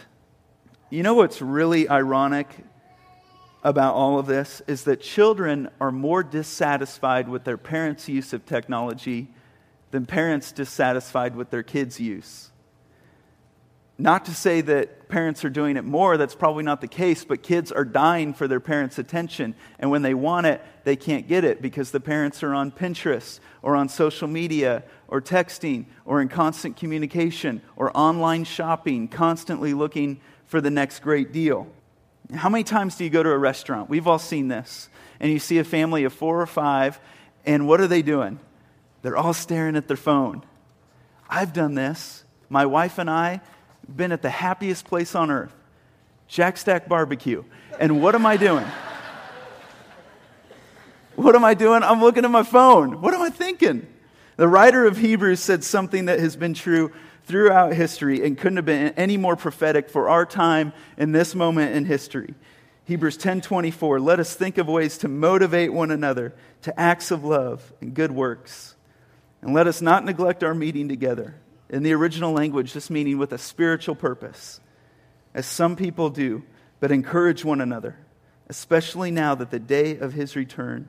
You 0.89 1.03
know 1.03 1.13
what's 1.13 1.41
really 1.41 1.87
ironic 1.87 2.47
about 3.63 3.93
all 3.95 4.19
of 4.19 4.25
this 4.25 4.61
is 4.67 4.83
that 4.83 5.01
children 5.01 5.69
are 5.79 5.91
more 5.91 6.23
dissatisfied 6.23 7.27
with 7.29 7.43
their 7.43 7.57
parents' 7.57 8.07
use 8.09 8.33
of 8.33 8.45
technology 8.45 9.29
than 9.91 10.05
parents 10.05 10.51
dissatisfied 10.51 11.35
with 11.35 11.49
their 11.49 11.63
kids' 11.63 11.99
use. 11.99 12.51
Not 13.97 14.25
to 14.25 14.33
say 14.33 14.61
that 14.61 15.09
parents 15.09 15.43
are 15.43 15.49
doing 15.49 15.75
it 15.75 15.83
more, 15.83 16.15
that's 16.15 16.35
probably 16.35 16.63
not 16.63 16.79
the 16.79 16.87
case, 16.87 17.25
but 17.25 17.43
kids 17.43 17.69
are 17.69 17.83
dying 17.83 18.33
for 18.33 18.47
their 18.47 18.61
parents' 18.61 18.97
attention. 18.97 19.55
And 19.77 19.91
when 19.91 20.03
they 20.03 20.13
want 20.13 20.47
it, 20.47 20.61
they 20.85 20.95
can't 20.95 21.27
get 21.27 21.43
it 21.43 21.61
because 21.61 21.91
the 21.91 21.99
parents 21.99 22.41
are 22.41 22.53
on 22.53 22.71
Pinterest 22.71 23.41
or 23.61 23.75
on 23.75 23.89
social 23.89 24.29
media 24.29 24.83
or 25.09 25.21
texting 25.21 25.85
or 26.05 26.21
in 26.21 26.29
constant 26.29 26.77
communication 26.77 27.61
or 27.75 27.91
online 27.95 28.45
shopping, 28.45 29.09
constantly 29.09 29.73
looking 29.73 30.21
for 30.45 30.61
the 30.61 30.71
next 30.71 30.99
great 30.99 31.33
deal. 31.33 31.67
How 32.33 32.47
many 32.47 32.63
times 32.63 32.95
do 32.95 33.03
you 33.03 33.09
go 33.09 33.21
to 33.21 33.29
a 33.29 33.37
restaurant? 33.37 33.89
We've 33.89 34.07
all 34.07 34.19
seen 34.19 34.47
this. 34.47 34.87
And 35.19 35.29
you 35.29 35.39
see 35.39 35.57
a 35.57 35.65
family 35.65 36.05
of 36.05 36.13
four 36.13 36.39
or 36.41 36.47
five, 36.47 37.01
and 37.45 37.67
what 37.67 37.81
are 37.81 37.87
they 37.87 38.01
doing? 38.01 38.39
They're 39.01 39.17
all 39.17 39.33
staring 39.33 39.75
at 39.75 39.87
their 39.87 39.97
phone. 39.97 40.43
I've 41.29 41.53
done 41.53 41.75
this. 41.75 42.23
My 42.49 42.65
wife 42.65 42.97
and 42.97 43.09
I, 43.09 43.41
been 43.87 44.11
at 44.11 44.21
the 44.21 44.29
happiest 44.29 44.85
place 44.85 45.15
on 45.15 45.31
earth, 45.31 45.55
Jack 46.27 46.57
Stack 46.57 46.87
Barbecue. 46.87 47.43
And 47.79 48.01
what 48.01 48.15
am 48.15 48.25
I 48.25 48.37
doing? 48.37 48.65
What 51.15 51.35
am 51.35 51.43
I 51.43 51.53
doing? 51.53 51.83
I'm 51.83 51.99
looking 51.99 52.23
at 52.23 52.31
my 52.31 52.43
phone. 52.43 53.01
What 53.01 53.13
am 53.13 53.21
I 53.21 53.29
thinking? 53.29 53.85
The 54.37 54.47
writer 54.47 54.85
of 54.85 54.97
Hebrews 54.97 55.41
said 55.41 55.65
something 55.65 56.05
that 56.05 56.19
has 56.19 56.37
been 56.37 56.53
true 56.53 56.93
throughout 57.25 57.73
history 57.73 58.25
and 58.25 58.37
couldn't 58.37 58.55
have 58.55 58.65
been 58.65 58.93
any 58.95 59.17
more 59.17 59.35
prophetic 59.35 59.89
for 59.89 60.07
our 60.07 60.25
time 60.25 60.71
in 60.97 61.11
this 61.11 61.35
moment 61.35 61.75
in 61.75 61.83
history. 61.83 62.35
Hebrews 62.85 63.17
10:24 63.17 63.99
Let 63.99 64.19
us 64.19 64.33
think 64.33 64.57
of 64.57 64.67
ways 64.67 64.97
to 64.99 65.07
motivate 65.07 65.73
one 65.73 65.91
another 65.91 66.33
to 66.61 66.79
acts 66.79 67.11
of 67.11 67.25
love 67.25 67.73
and 67.81 67.93
good 67.93 68.11
works. 68.11 68.75
And 69.41 69.53
let 69.53 69.67
us 69.67 69.81
not 69.81 70.05
neglect 70.05 70.43
our 70.43 70.53
meeting 70.53 70.89
together 70.89 71.35
in 71.69 71.83
the 71.83 71.93
original 71.93 72.33
language, 72.33 72.73
this 72.73 72.89
meaning 72.89 73.17
with 73.17 73.31
a 73.31 73.37
spiritual 73.37 73.95
purpose, 73.95 74.59
as 75.33 75.45
some 75.45 75.75
people 75.75 76.09
do, 76.09 76.43
but 76.79 76.91
encourage 76.91 77.45
one 77.45 77.61
another, 77.61 77.97
especially 78.47 79.11
now 79.11 79.35
that 79.35 79.51
the 79.51 79.59
day 79.59 79.97
of 79.97 80.13
his 80.13 80.35
return 80.35 80.87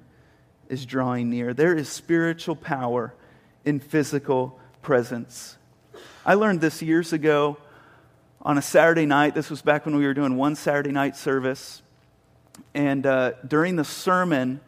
is 0.68 0.86
drawing 0.86 1.30
near. 1.30 1.52
There 1.52 1.76
is 1.76 1.88
spiritual 1.88 2.56
power 2.56 3.14
in 3.64 3.78
physical 3.78 4.58
presence. 4.82 5.56
I 6.24 6.34
learned 6.34 6.60
this 6.60 6.80
years 6.80 7.12
ago 7.12 7.58
on 8.40 8.56
a 8.56 8.62
Saturday 8.62 9.06
night. 9.06 9.34
This 9.34 9.50
was 9.50 9.62
back 9.62 9.84
when 9.84 9.96
we 9.96 10.06
were 10.06 10.14
doing 10.14 10.36
one 10.36 10.54
Saturday 10.56 10.92
night 10.92 11.16
service. 11.16 11.82
And 12.74 13.04
uh, 13.04 13.32
during 13.46 13.76
the 13.76 13.84
sermon, 13.84 14.60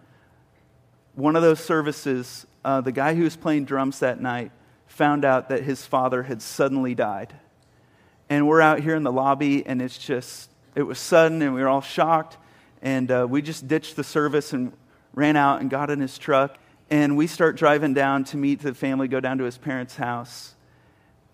one 1.14 1.36
of 1.36 1.42
those 1.42 1.60
services, 1.60 2.46
uh, 2.64 2.80
the 2.80 2.92
guy 2.92 3.14
who 3.14 3.24
was 3.24 3.36
playing 3.36 3.64
drums 3.64 4.00
that 4.00 4.20
night 4.20 4.52
found 4.86 5.24
out 5.24 5.48
that 5.48 5.62
his 5.62 5.84
father 5.84 6.22
had 6.22 6.42
suddenly 6.42 6.94
died. 6.94 7.34
And 8.28 8.46
we're 8.46 8.60
out 8.60 8.80
here 8.80 8.94
in 8.94 9.02
the 9.02 9.12
lobby, 9.12 9.66
and 9.66 9.82
it's 9.82 9.98
just, 9.98 10.50
it 10.74 10.82
was 10.82 10.98
sudden, 10.98 11.42
and 11.42 11.54
we 11.54 11.60
were 11.60 11.68
all 11.68 11.80
shocked. 11.80 12.38
And 12.80 13.10
uh, 13.10 13.26
we 13.28 13.42
just 13.42 13.68
ditched 13.68 13.96
the 13.96 14.04
service 14.04 14.52
and 14.52 14.72
ran 15.14 15.36
out 15.36 15.60
and 15.60 15.70
got 15.70 15.90
in 15.90 16.00
his 16.00 16.18
truck. 16.18 16.58
And 16.90 17.16
we 17.16 17.26
start 17.26 17.56
driving 17.56 17.94
down 17.94 18.24
to 18.24 18.36
meet 18.36 18.60
the 18.60 18.74
family, 18.74 19.08
go 19.08 19.20
down 19.20 19.38
to 19.38 19.44
his 19.44 19.58
parents' 19.58 19.96
house. 19.96 20.54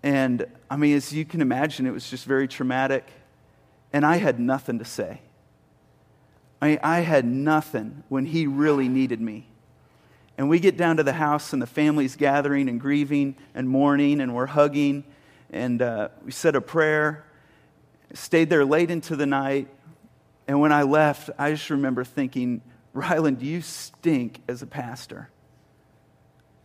And 0.03 0.45
I 0.69 0.77
mean, 0.77 0.95
as 0.95 1.11
you 1.11 1.25
can 1.25 1.41
imagine, 1.41 1.85
it 1.85 1.91
was 1.91 2.09
just 2.09 2.25
very 2.25 2.47
traumatic. 2.47 3.05
And 3.91 4.05
I 4.05 4.17
had 4.17 4.39
nothing 4.39 4.79
to 4.79 4.85
say. 4.85 5.21
I, 6.61 6.67
mean, 6.67 6.79
I 6.83 6.99
had 6.99 7.25
nothing 7.25 8.03
when 8.09 8.25
he 8.25 8.47
really 8.47 8.87
needed 8.87 9.19
me. 9.19 9.47
And 10.39 10.47
we 10.47 10.61
get 10.61 10.77
down 10.77 10.95
to 10.95 11.03
the 11.03 11.11
house, 11.11 11.51
and 11.51 11.61
the 11.61 11.67
family's 11.67 12.15
gathering 12.15 12.69
and 12.69 12.79
grieving 12.79 13.35
and 13.53 13.67
mourning, 13.67 14.21
and 14.21 14.33
we're 14.33 14.45
hugging. 14.45 15.03
And 15.49 15.81
uh, 15.81 16.07
we 16.23 16.31
said 16.31 16.55
a 16.55 16.61
prayer, 16.61 17.25
stayed 18.13 18.49
there 18.49 18.63
late 18.63 18.89
into 18.89 19.17
the 19.17 19.25
night. 19.25 19.67
And 20.47 20.61
when 20.61 20.71
I 20.71 20.83
left, 20.83 21.29
I 21.37 21.51
just 21.51 21.69
remember 21.69 22.05
thinking, 22.05 22.61
Ryland, 22.93 23.41
you 23.41 23.59
stink 23.59 24.39
as 24.47 24.61
a 24.61 24.65
pastor. 24.65 25.29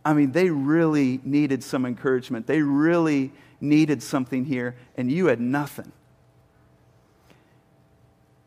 I 0.05 0.13
mean, 0.13 0.31
they 0.31 0.49
really 0.49 1.19
needed 1.25 1.61
some 1.61 1.85
encouragement. 1.85 2.47
They 2.47 2.61
really 2.61 3.33
needed 3.59 4.01
something 4.01 4.45
here, 4.45 4.77
and 4.95 5.11
you 5.11 5.25
had 5.25 5.41
nothing. 5.41 5.91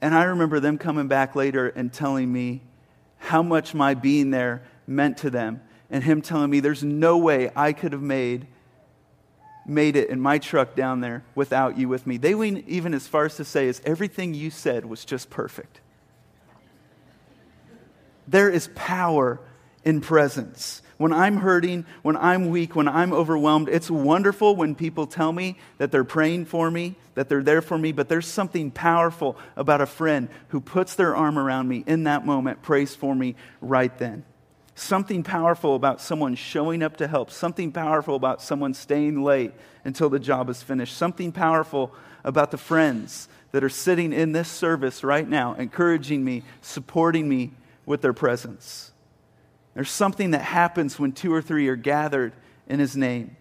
And 0.00 0.14
I 0.14 0.25
remember 0.25 0.58
them 0.58 0.78
coming 0.78 1.06
back 1.06 1.37
later 1.37 1.68
and 1.68 1.92
telling 1.92 2.32
me 2.32 2.62
how 3.18 3.42
much 3.42 3.75
my 3.75 3.92
being 3.92 4.30
there 4.30 4.62
meant 4.88 5.18
to 5.18 5.30
them, 5.30 5.61
and 5.90 6.02
him 6.02 6.23
telling 6.23 6.50
me 6.50 6.61
there's 6.61 6.83
no 6.83 7.18
way 7.18 7.50
I 7.54 7.73
could 7.73 7.92
have 7.92 8.02
made 8.02 8.47
made 9.66 9.97
it 9.97 10.09
in 10.09 10.18
my 10.18 10.38
truck 10.38 10.75
down 10.75 11.02
there 11.02 11.23
without 11.35 11.76
you 11.76 11.90
with 11.90 12.07
me. 12.07 12.16
They 12.16 12.35
went 12.35 12.66
even 12.66 12.95
as 12.95 13.07
far 13.07 13.26
as 13.26 13.37
to 13.37 13.45
say 13.45 13.68
is 13.68 13.83
everything 13.85 14.33
you 14.33 14.50
said 14.50 14.87
was 14.87 15.04
just 15.04 15.28
perfect. 15.28 15.83
There 18.26 18.49
is 18.49 18.71
power 18.75 19.38
in 19.85 20.00
presence 20.00 20.80
when 20.99 21.12
I'm 21.12 21.37
hurting, 21.37 21.87
when 22.02 22.16
I'm 22.16 22.50
weak, 22.50 22.75
when 22.75 22.88
I'm 22.88 23.12
overwhelmed, 23.12 23.68
it's 23.68 23.90
wonderful 23.90 24.57
when 24.57 24.75
people 24.75 25.07
tell 25.07 25.33
me 25.33 25.57
that 25.78 25.92
they're 25.92 26.04
praying 26.04 26.47
for 26.47 26.71
me, 26.71 26.97
that 27.14 27.28
they're 27.28 27.42
there 27.42 27.62
for 27.62 27.78
me, 27.78 27.92
but 27.92 28.09
there's 28.09 28.26
something 28.26 28.73
powerful 28.73 29.38
about 29.57 29.80
a 29.80 29.87
friend 29.87 30.28
who 30.49 30.61
puts 30.61 30.97
their 30.97 31.14
arm 31.14 31.38
around 31.38 31.68
me 31.68 31.85
in 31.87 32.04
that 32.04 32.26
moment, 32.26 32.62
prays 32.62 32.97
for 32.97 33.14
me 33.14 33.37
right 33.61 33.97
then. 33.99 34.25
Something 34.78 35.25
powerful 35.25 35.75
about 35.75 36.00
someone 36.00 36.37
showing 36.37 36.85
up 36.85 36.99
to 36.99 37.08
help, 37.08 37.32
something 37.32 37.73
powerful 37.73 38.14
about 38.14 38.40
someone 38.40 38.75
staying 38.75 39.25
late 39.25 39.50
until 39.85 40.08
the 40.08 40.20
job 40.20 40.49
is 40.49 40.62
finished, 40.62 40.97
something 40.97 41.32
powerful 41.32 41.92
about 42.23 42.52
the 42.52 42.58
friends 42.58 43.28
that 43.50 43.64
are 43.64 43.68
sitting 43.68 44.12
in 44.12 44.30
this 44.30 44.49
service 44.49 45.02
right 45.02 45.28
now, 45.28 45.54
encouraging 45.54 46.25
me, 46.25 46.44
supporting 46.61 47.28
me 47.28 47.54
with 47.87 48.02
their 48.02 48.12
presence. 48.12 48.92
There's 49.75 49.90
something 49.90 50.30
that 50.30 50.42
happens 50.42 50.97
when 50.97 51.11
two 51.11 51.35
or 51.35 51.42
three 51.42 51.66
are 51.66 51.75
gathered 51.75 52.32
in 52.68 52.78
his 52.78 52.97
name. 52.97 53.37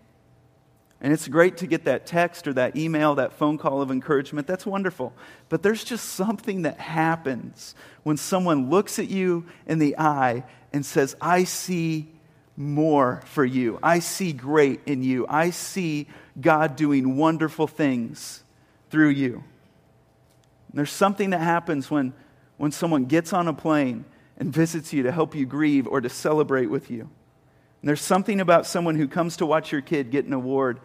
And 0.99 1.13
it's 1.13 1.27
great 1.27 1.57
to 1.57 1.67
get 1.67 1.85
that 1.85 2.07
text 2.07 2.47
or 2.47 2.53
that 2.53 2.75
email, 2.75 3.13
that 3.13 3.33
phone 3.33 3.59
call 3.59 3.83
of 3.83 3.91
encouragement. 3.91 4.47
That's 4.47 4.65
wonderful. 4.65 5.13
But 5.49 5.61
there's 5.61 5.83
just 5.83 6.05
something 6.05 6.63
that 6.63 6.79
happens 6.79 7.75
when 8.01 8.17
someone 8.17 8.71
looks 8.71 8.97
at 8.97 9.07
you 9.07 9.45
in 9.67 9.77
the 9.77 9.95
eye 9.99 10.43
and 10.77 10.85
says, 10.85 11.15
I 11.19 11.43
see 11.43 12.07
more 12.55 13.21
for 13.25 13.43
you. 13.43 13.79
I 13.81 13.97
see 13.97 14.31
great 14.31 14.81
in 14.85 15.01
you. 15.01 15.25
I 15.27 15.49
see 15.49 16.07
God 16.39 16.75
doing 16.75 17.17
wonderful 17.17 17.65
things 17.65 18.43
through 18.91 19.09
you. 19.09 19.33
And 19.33 20.77
there's 20.77 20.91
something 20.91 21.31
that 21.31 21.41
happens 21.41 21.89
when, 21.89 22.13
when 22.57 22.71
someone 22.71 23.05
gets 23.05 23.33
on 23.33 23.47
a 23.47 23.53
plane 23.53 24.05
and 24.37 24.53
visits 24.53 24.93
you 24.93 25.01
to 25.03 25.11
help 25.11 25.33
you 25.33 25.47
grieve 25.47 25.87
or 25.87 25.99
to 25.99 26.09
celebrate 26.09 26.67
with 26.67 26.91
you. 26.91 27.01
And 27.01 27.89
there's 27.89 28.01
something 28.01 28.39
about 28.39 28.67
someone 28.67 28.95
who 28.95 29.07
comes 29.07 29.37
to 29.37 29.47
watch 29.47 29.71
your 29.71 29.81
kid 29.81 30.11
get 30.11 30.25
an 30.25 30.33
award 30.33 30.79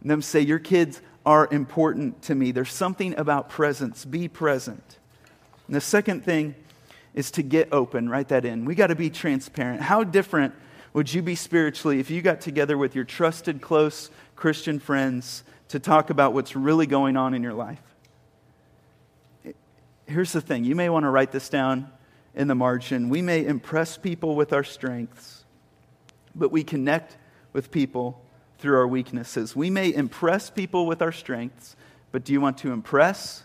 and 0.00 0.10
them 0.10 0.22
say, 0.22 0.40
Your 0.40 0.58
kids 0.58 1.02
are 1.26 1.46
important 1.50 2.22
to 2.22 2.34
me. 2.34 2.50
There's 2.50 2.72
something 2.72 3.18
about 3.18 3.50
presence. 3.50 4.06
Be 4.06 4.26
present. 4.26 4.98
And 5.66 5.76
the 5.76 5.82
second 5.82 6.24
thing 6.24 6.54
is 7.14 7.30
to 7.32 7.42
get 7.42 7.72
open. 7.72 8.08
Write 8.08 8.28
that 8.28 8.44
in. 8.44 8.64
We 8.64 8.74
got 8.74 8.88
to 8.88 8.96
be 8.96 9.10
transparent. 9.10 9.80
How 9.80 10.04
different 10.04 10.54
would 10.92 11.12
you 11.12 11.22
be 11.22 11.34
spiritually 11.34 12.00
if 12.00 12.10
you 12.10 12.22
got 12.22 12.40
together 12.40 12.76
with 12.76 12.94
your 12.94 13.04
trusted, 13.04 13.60
close 13.60 14.10
Christian 14.36 14.78
friends 14.78 15.44
to 15.68 15.78
talk 15.78 16.10
about 16.10 16.32
what's 16.32 16.54
really 16.54 16.86
going 16.86 17.16
on 17.16 17.34
in 17.34 17.42
your 17.42 17.54
life? 17.54 17.80
Here's 20.06 20.32
the 20.32 20.40
thing 20.40 20.64
you 20.64 20.74
may 20.74 20.88
want 20.88 21.04
to 21.04 21.10
write 21.10 21.32
this 21.32 21.48
down 21.48 21.90
in 22.34 22.48
the 22.48 22.54
margin. 22.54 23.08
We 23.08 23.22
may 23.22 23.44
impress 23.44 23.96
people 23.96 24.36
with 24.36 24.52
our 24.52 24.64
strengths, 24.64 25.44
but 26.34 26.52
we 26.52 26.62
connect 26.62 27.16
with 27.52 27.70
people 27.70 28.20
through 28.58 28.76
our 28.76 28.86
weaknesses. 28.86 29.54
We 29.54 29.70
may 29.70 29.94
impress 29.94 30.50
people 30.50 30.86
with 30.86 31.00
our 31.00 31.12
strengths, 31.12 31.76
but 32.12 32.24
do 32.24 32.32
you 32.32 32.40
want 32.40 32.58
to 32.58 32.72
impress 32.72 33.44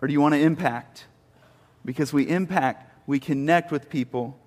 or 0.00 0.08
do 0.08 0.12
you 0.12 0.20
want 0.20 0.34
to 0.34 0.40
impact? 0.40 1.06
Because 1.84 2.12
we 2.12 2.28
impact, 2.28 2.90
we 3.06 3.18
connect 3.18 3.72
with 3.72 3.88
people 3.88 4.38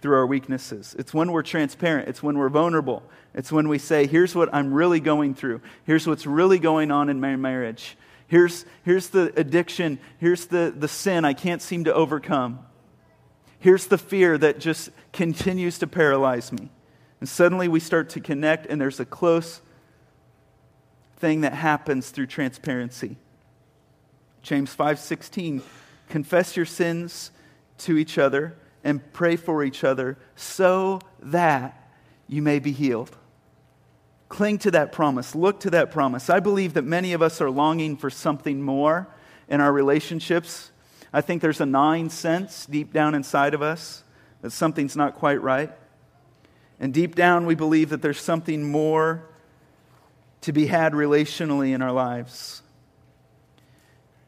through 0.00 0.16
our 0.16 0.26
weaknesses. 0.26 0.94
It's 0.98 1.14
when 1.14 1.32
we're 1.32 1.42
transparent, 1.42 2.08
it's 2.08 2.22
when 2.22 2.36
we're 2.36 2.50
vulnerable, 2.50 3.02
it's 3.34 3.50
when 3.50 3.68
we 3.68 3.78
say, 3.78 4.06
Here's 4.06 4.34
what 4.34 4.54
I'm 4.54 4.72
really 4.72 5.00
going 5.00 5.34
through, 5.34 5.62
here's 5.84 6.06
what's 6.06 6.26
really 6.26 6.58
going 6.58 6.90
on 6.90 7.08
in 7.08 7.20
my 7.20 7.36
marriage. 7.36 7.96
Here's, 8.26 8.64
here's 8.84 9.08
the 9.10 9.32
addiction. 9.36 9.98
Here's 10.18 10.46
the, 10.46 10.74
the 10.74 10.88
sin 10.88 11.24
I 11.24 11.34
can't 11.34 11.62
seem 11.62 11.84
to 11.84 11.94
overcome. 11.94 12.60
Here's 13.58 13.86
the 13.86 13.98
fear 13.98 14.36
that 14.38 14.58
just 14.58 14.90
continues 15.12 15.78
to 15.78 15.86
paralyze 15.86 16.52
me. 16.52 16.70
And 17.20 17.28
suddenly 17.28 17.68
we 17.68 17.80
start 17.80 18.10
to 18.10 18.20
connect, 18.20 18.66
and 18.66 18.80
there's 18.80 19.00
a 19.00 19.04
close 19.04 19.60
thing 21.16 21.42
that 21.42 21.54
happens 21.54 22.10
through 22.10 22.26
transparency. 22.26 23.16
James 24.42 24.74
5:16 24.74 25.62
confess 26.08 26.56
your 26.56 26.66
sins 26.66 27.30
to 27.78 27.96
each 27.96 28.18
other 28.18 28.56
and 28.82 29.12
pray 29.12 29.36
for 29.36 29.64
each 29.64 29.84
other 29.84 30.18
so 30.36 31.00
that 31.20 31.90
you 32.28 32.42
may 32.42 32.58
be 32.58 32.72
healed. 32.72 33.16
Cling 34.28 34.58
to 34.58 34.70
that 34.72 34.92
promise. 34.92 35.34
Look 35.34 35.60
to 35.60 35.70
that 35.70 35.90
promise. 35.90 36.28
I 36.28 36.40
believe 36.40 36.74
that 36.74 36.82
many 36.82 37.12
of 37.12 37.22
us 37.22 37.40
are 37.40 37.50
longing 37.50 37.96
for 37.96 38.10
something 38.10 38.62
more 38.62 39.08
in 39.48 39.60
our 39.60 39.72
relationships 39.72 40.70
I 41.14 41.20
think 41.20 41.42
there's 41.42 41.60
a 41.60 41.66
gnawing 41.66 42.10
sense 42.10 42.66
deep 42.66 42.92
down 42.92 43.14
inside 43.14 43.54
of 43.54 43.62
us 43.62 44.02
that 44.42 44.50
something's 44.50 44.96
not 44.96 45.14
quite 45.14 45.40
right. 45.40 45.70
And 46.80 46.92
deep 46.92 47.14
down, 47.14 47.46
we 47.46 47.54
believe 47.54 47.90
that 47.90 48.02
there's 48.02 48.20
something 48.20 48.68
more 48.68 49.22
to 50.40 50.52
be 50.52 50.66
had 50.66 50.92
relationally 50.92 51.72
in 51.72 51.82
our 51.82 51.92
lives. 51.92 52.62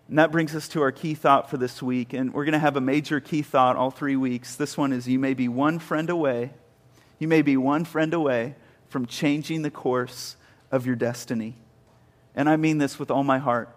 And 0.09 0.19
that 0.19 0.31
brings 0.31 0.55
us 0.55 0.69
to 0.69 0.83
our 0.83 0.93
key 0.93 1.15
thought 1.15 1.51
for 1.51 1.57
this 1.57 1.83
week. 1.83 2.13
And 2.13 2.33
we're 2.33 2.45
going 2.45 2.53
to 2.53 2.59
have 2.59 2.77
a 2.77 2.81
major 2.81 3.19
key 3.19 3.43
thought 3.43 3.77
all 3.77 3.91
three 3.91 4.17
weeks. 4.17 4.55
This 4.55 4.77
one 4.77 4.93
is 4.93 5.09
you 5.09 5.19
may 5.19 5.35
be 5.35 5.49
one 5.49 5.79
friend 5.79 6.09
away. 6.11 6.53
You 7.19 7.27
may 7.27 7.43
be 7.43 7.57
one 7.57 7.85
friend 7.85 8.15
away 8.15 8.55
from 8.89 9.07
changing 9.07 9.63
the 9.63 9.71
course 9.71 10.37
of 10.71 10.87
your 10.87 10.97
destiny. 10.97 11.57
And 12.37 12.49
I 12.49 12.57
mean 12.57 12.79
this 12.79 12.99
with 12.99 13.11
all 13.11 13.25
my 13.25 13.39
heart. 13.39 13.75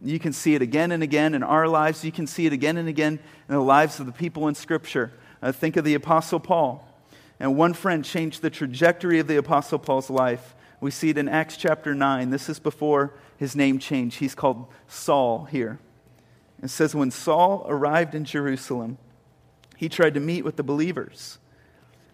You 0.00 0.18
can 0.18 0.32
see 0.32 0.54
it 0.54 0.62
again 0.62 0.92
and 0.92 1.02
again 1.02 1.34
in 1.34 1.42
our 1.42 1.66
lives. 1.66 2.04
You 2.04 2.12
can 2.12 2.26
see 2.26 2.46
it 2.46 2.52
again 2.52 2.76
and 2.76 2.88
again 2.88 3.18
in 3.48 3.54
the 3.54 3.60
lives 3.60 3.98
of 3.98 4.06
the 4.06 4.12
people 4.12 4.48
in 4.48 4.54
Scripture. 4.54 5.12
Uh, 5.40 5.50
think 5.50 5.76
of 5.76 5.84
the 5.84 5.94
Apostle 5.94 6.40
Paul. 6.40 6.88
And 7.40 7.56
one 7.56 7.72
friend 7.72 8.04
changed 8.04 8.42
the 8.42 8.50
trajectory 8.50 9.18
of 9.18 9.26
the 9.26 9.36
Apostle 9.36 9.78
Paul's 9.78 10.10
life. 10.10 10.54
We 10.80 10.90
see 10.90 11.10
it 11.10 11.18
in 11.18 11.28
Acts 11.28 11.56
chapter 11.56 11.94
9. 11.94 12.30
This 12.30 12.48
is 12.48 12.58
before 12.58 13.14
his 13.42 13.56
name 13.56 13.80
changed. 13.80 14.20
He's 14.20 14.36
called 14.36 14.68
Saul 14.86 15.46
here. 15.46 15.80
It 16.62 16.68
says, 16.68 16.94
When 16.94 17.10
Saul 17.10 17.66
arrived 17.68 18.14
in 18.14 18.24
Jerusalem, 18.24 18.98
he 19.76 19.88
tried 19.88 20.14
to 20.14 20.20
meet 20.20 20.44
with 20.44 20.54
the 20.54 20.62
believers, 20.62 21.40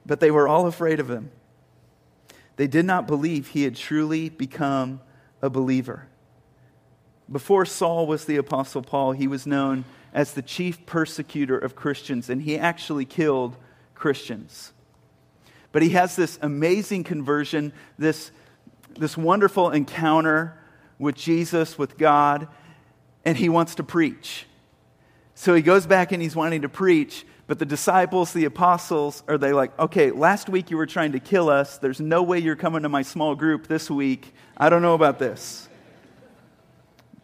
but 0.06 0.20
they 0.20 0.30
were 0.30 0.48
all 0.48 0.66
afraid 0.66 1.00
of 1.00 1.10
him. 1.10 1.30
They 2.56 2.66
did 2.66 2.86
not 2.86 3.06
believe 3.06 3.48
he 3.48 3.64
had 3.64 3.76
truly 3.76 4.30
become 4.30 5.02
a 5.42 5.50
believer. 5.50 6.08
Before 7.30 7.66
Saul 7.66 8.06
was 8.06 8.24
the 8.24 8.36
Apostle 8.36 8.80
Paul, 8.80 9.12
he 9.12 9.28
was 9.28 9.46
known 9.46 9.84
as 10.14 10.32
the 10.32 10.40
chief 10.40 10.86
persecutor 10.86 11.58
of 11.58 11.76
Christians, 11.76 12.30
and 12.30 12.40
he 12.40 12.58
actually 12.58 13.04
killed 13.04 13.54
Christians. 13.94 14.72
But 15.72 15.82
he 15.82 15.90
has 15.90 16.16
this 16.16 16.38
amazing 16.40 17.04
conversion, 17.04 17.74
this, 17.98 18.30
this 18.98 19.14
wonderful 19.18 19.68
encounter 19.68 20.58
with 20.98 21.14
Jesus, 21.14 21.78
with 21.78 21.96
God, 21.96 22.48
and 23.24 23.36
he 23.36 23.48
wants 23.48 23.76
to 23.76 23.82
preach. 23.82 24.46
So 25.34 25.54
he 25.54 25.62
goes 25.62 25.86
back 25.86 26.12
and 26.12 26.20
he's 26.20 26.34
wanting 26.34 26.62
to 26.62 26.68
preach, 26.68 27.24
but 27.46 27.58
the 27.58 27.66
disciples, 27.66 28.32
the 28.32 28.44
apostles, 28.44 29.22
are 29.28 29.38
they 29.38 29.52
like, 29.52 29.78
okay, 29.78 30.10
last 30.10 30.48
week 30.48 30.70
you 30.70 30.76
were 30.76 30.86
trying 30.86 31.12
to 31.12 31.20
kill 31.20 31.48
us. 31.48 31.78
There's 31.78 32.00
no 32.00 32.22
way 32.22 32.38
you're 32.38 32.56
coming 32.56 32.82
to 32.82 32.88
my 32.88 33.02
small 33.02 33.34
group 33.34 33.68
this 33.68 33.90
week. 33.90 34.34
I 34.56 34.68
don't 34.68 34.82
know 34.82 34.94
about 34.94 35.18
this. 35.18 35.68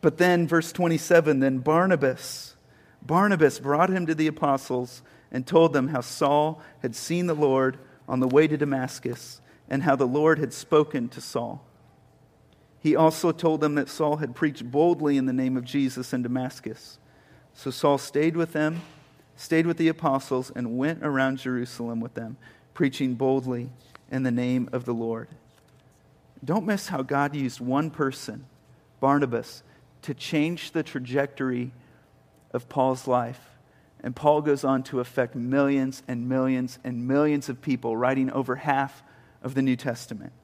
But 0.01 0.19
then, 0.19 0.47
verse 0.47 0.71
27, 0.71 1.41
then 1.41 1.59
Barnabas, 1.59 2.55
Barnabas 3.03 3.59
brought 3.59 3.91
him 3.91 4.07
to 4.07 4.15
the 4.15 4.27
apostles 4.27 5.03
and 5.33 5.47
told 5.47 5.73
them 5.73 5.89
how 5.89 6.01
Saul 6.01 6.63
had 6.83 6.95
seen 6.95 7.27
the 7.27 7.35
Lord 7.35 7.79
on 8.09 8.21
the 8.21 8.29
way 8.29 8.47
to 8.47 8.57
Damascus 8.57 9.41
and 9.69 9.83
how 9.83 9.97
the 9.97 10.07
Lord 10.07 10.39
had 10.39 10.53
spoken 10.53 11.09
to 11.09 11.21
Saul. 11.21 11.67
He 12.85 12.95
also 12.95 13.33
told 13.33 13.63
them 13.63 13.77
that 13.77 13.89
Saul 13.89 14.19
had 14.19 14.35
preached 14.35 14.71
boldly 14.71 15.17
in 15.17 15.25
the 15.25 15.33
name 15.33 15.57
of 15.57 15.65
Jesus 15.65 16.13
in 16.13 16.21
Damascus. 16.21 16.99
So 17.55 17.71
Saul 17.71 17.97
stayed 17.97 18.37
with 18.37 18.53
them, 18.53 18.83
stayed 19.37 19.67
with 19.67 19.79
the 19.79 19.89
apostles, 19.89 20.53
and 20.55 20.77
went 20.77 21.03
around 21.03 21.39
Jerusalem 21.39 21.99
with 21.99 22.13
them, 22.13 22.37
preaching 22.75 23.15
boldly 23.15 23.71
in 24.11 24.23
the 24.23 24.31
name 24.31 24.69
of 24.71 24.85
the 24.85 24.93
Lord. 24.93 25.29
Don't 26.45 26.67
miss 26.67 26.89
how 26.89 27.01
God 27.01 27.35
used 27.35 27.59
one 27.59 27.91
person, 27.91 28.45
Barnabas, 29.01 29.63
to 30.03 30.13
change 30.13 30.73
the 30.73 30.83
trajectory 30.83 31.73
of 32.53 32.69
Paul's 32.69 33.09
life. 33.09 33.49
And 34.01 34.15
Paul 34.15 34.43
goes 34.43 34.63
on 34.63 34.83
to 34.83 35.01
affect 35.01 35.35
millions 35.35 36.03
and 36.07 36.29
millions 36.29 36.79
and 36.85 37.09
millions 37.09 37.49
of 37.49 37.63
people, 37.63 37.97
writing 37.97 38.31
over 38.31 38.57
half 38.57 39.03
of 39.43 39.55
the 39.55 39.63
New 39.63 39.77
Testament. 39.77 40.35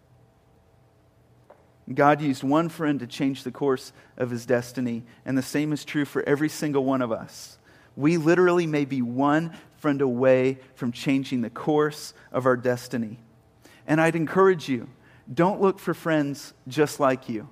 God 1.93 2.21
used 2.21 2.43
one 2.45 2.69
friend 2.69 3.01
to 3.01 3.07
change 3.07 3.43
the 3.43 3.51
course 3.51 3.93
of 4.17 4.31
his 4.31 4.47
destiny, 4.47 5.03
and 5.25 5.37
the 5.37 5.43
same 5.43 5.73
is 5.73 5.85
true 5.85 6.05
for 6.05 6.23
every 6.23 6.49
single 6.49 6.85
one 6.85 7.03
of 7.03 7.11
us. 7.11 7.59
We 7.97 8.17
literally 8.17 8.67
may 8.67 8.85
be 8.85 9.03
one 9.03 9.53
friend 9.79 10.01
away 10.01 10.59
from 10.75 10.93
changing 10.93 11.41
the 11.41 11.51
course 11.51 12.15
of 12.31 12.47
our 12.47 12.57
destiny. 12.57 13.19
And 13.87 14.01
I'd 14.01 14.15
encourage 14.15 14.69
you 14.69 14.89
don't 15.33 15.61
look 15.61 15.79
for 15.79 15.95
friends 15.95 16.53
just 16.69 17.01
like 17.01 17.29
you. 17.29 17.49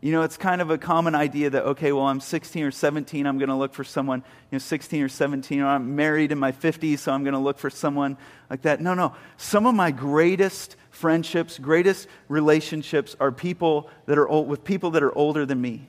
You 0.00 0.12
know, 0.12 0.22
it's 0.22 0.38
kind 0.38 0.62
of 0.62 0.70
a 0.70 0.78
common 0.78 1.14
idea 1.14 1.50
that, 1.50 1.64
okay, 1.64 1.92
well, 1.92 2.06
I'm 2.06 2.20
16 2.20 2.64
or 2.64 2.70
17, 2.70 3.26
I'm 3.26 3.36
going 3.36 3.50
to 3.50 3.54
look 3.54 3.74
for 3.74 3.84
someone, 3.84 4.20
you 4.50 4.56
know, 4.56 4.58
16 4.58 5.02
or 5.02 5.08
17, 5.10 5.60
or 5.60 5.66
I'm 5.66 5.94
married 5.94 6.32
in 6.32 6.38
my 6.38 6.52
50s, 6.52 7.00
so 7.00 7.12
I'm 7.12 7.22
going 7.22 7.34
to 7.34 7.40
look 7.40 7.58
for 7.58 7.68
someone 7.68 8.16
like 8.48 8.62
that. 8.62 8.80
No, 8.80 8.94
no. 8.94 9.14
Some 9.36 9.66
of 9.66 9.74
my 9.74 9.90
greatest 9.90 10.76
friendships, 11.00 11.58
greatest 11.58 12.06
relationships 12.28 13.16
are 13.18 13.32
people 13.32 13.88
that 14.04 14.18
are 14.18 14.28
old, 14.28 14.46
with 14.46 14.62
people 14.64 14.90
that 14.90 15.02
are 15.02 15.16
older 15.16 15.46
than 15.46 15.58
me, 15.60 15.86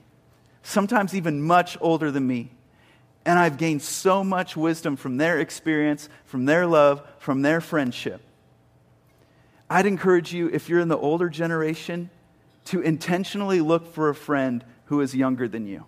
sometimes 0.63 1.13
even 1.13 1.41
much 1.41 1.77
older 1.82 2.10
than 2.12 2.25
me. 2.25 2.50
And 3.25 3.38
I've 3.38 3.58
gained 3.58 3.82
so 3.82 4.24
much 4.24 4.56
wisdom 4.56 4.96
from 4.96 5.18
their 5.18 5.38
experience, 5.39 6.08
from 6.24 6.46
their 6.46 6.65
love, 6.65 7.03
from 7.20 7.41
their 7.41 7.60
friendship. 7.60 8.22
I'd 9.70 9.86
encourage 9.86 10.34
you, 10.34 10.50
if 10.50 10.70
you're 10.70 10.80
in 10.80 10.88
the 10.88 10.98
older 10.98 11.30
generation, 11.30 12.10
to 12.65 12.80
intentionally 12.82 13.60
look 13.60 13.94
for 13.94 14.10
a 14.10 14.15
friend 14.15 14.63
who 14.86 15.01
is 15.01 15.13
younger 15.13 15.48
than 15.48 15.68
you. 15.68 15.84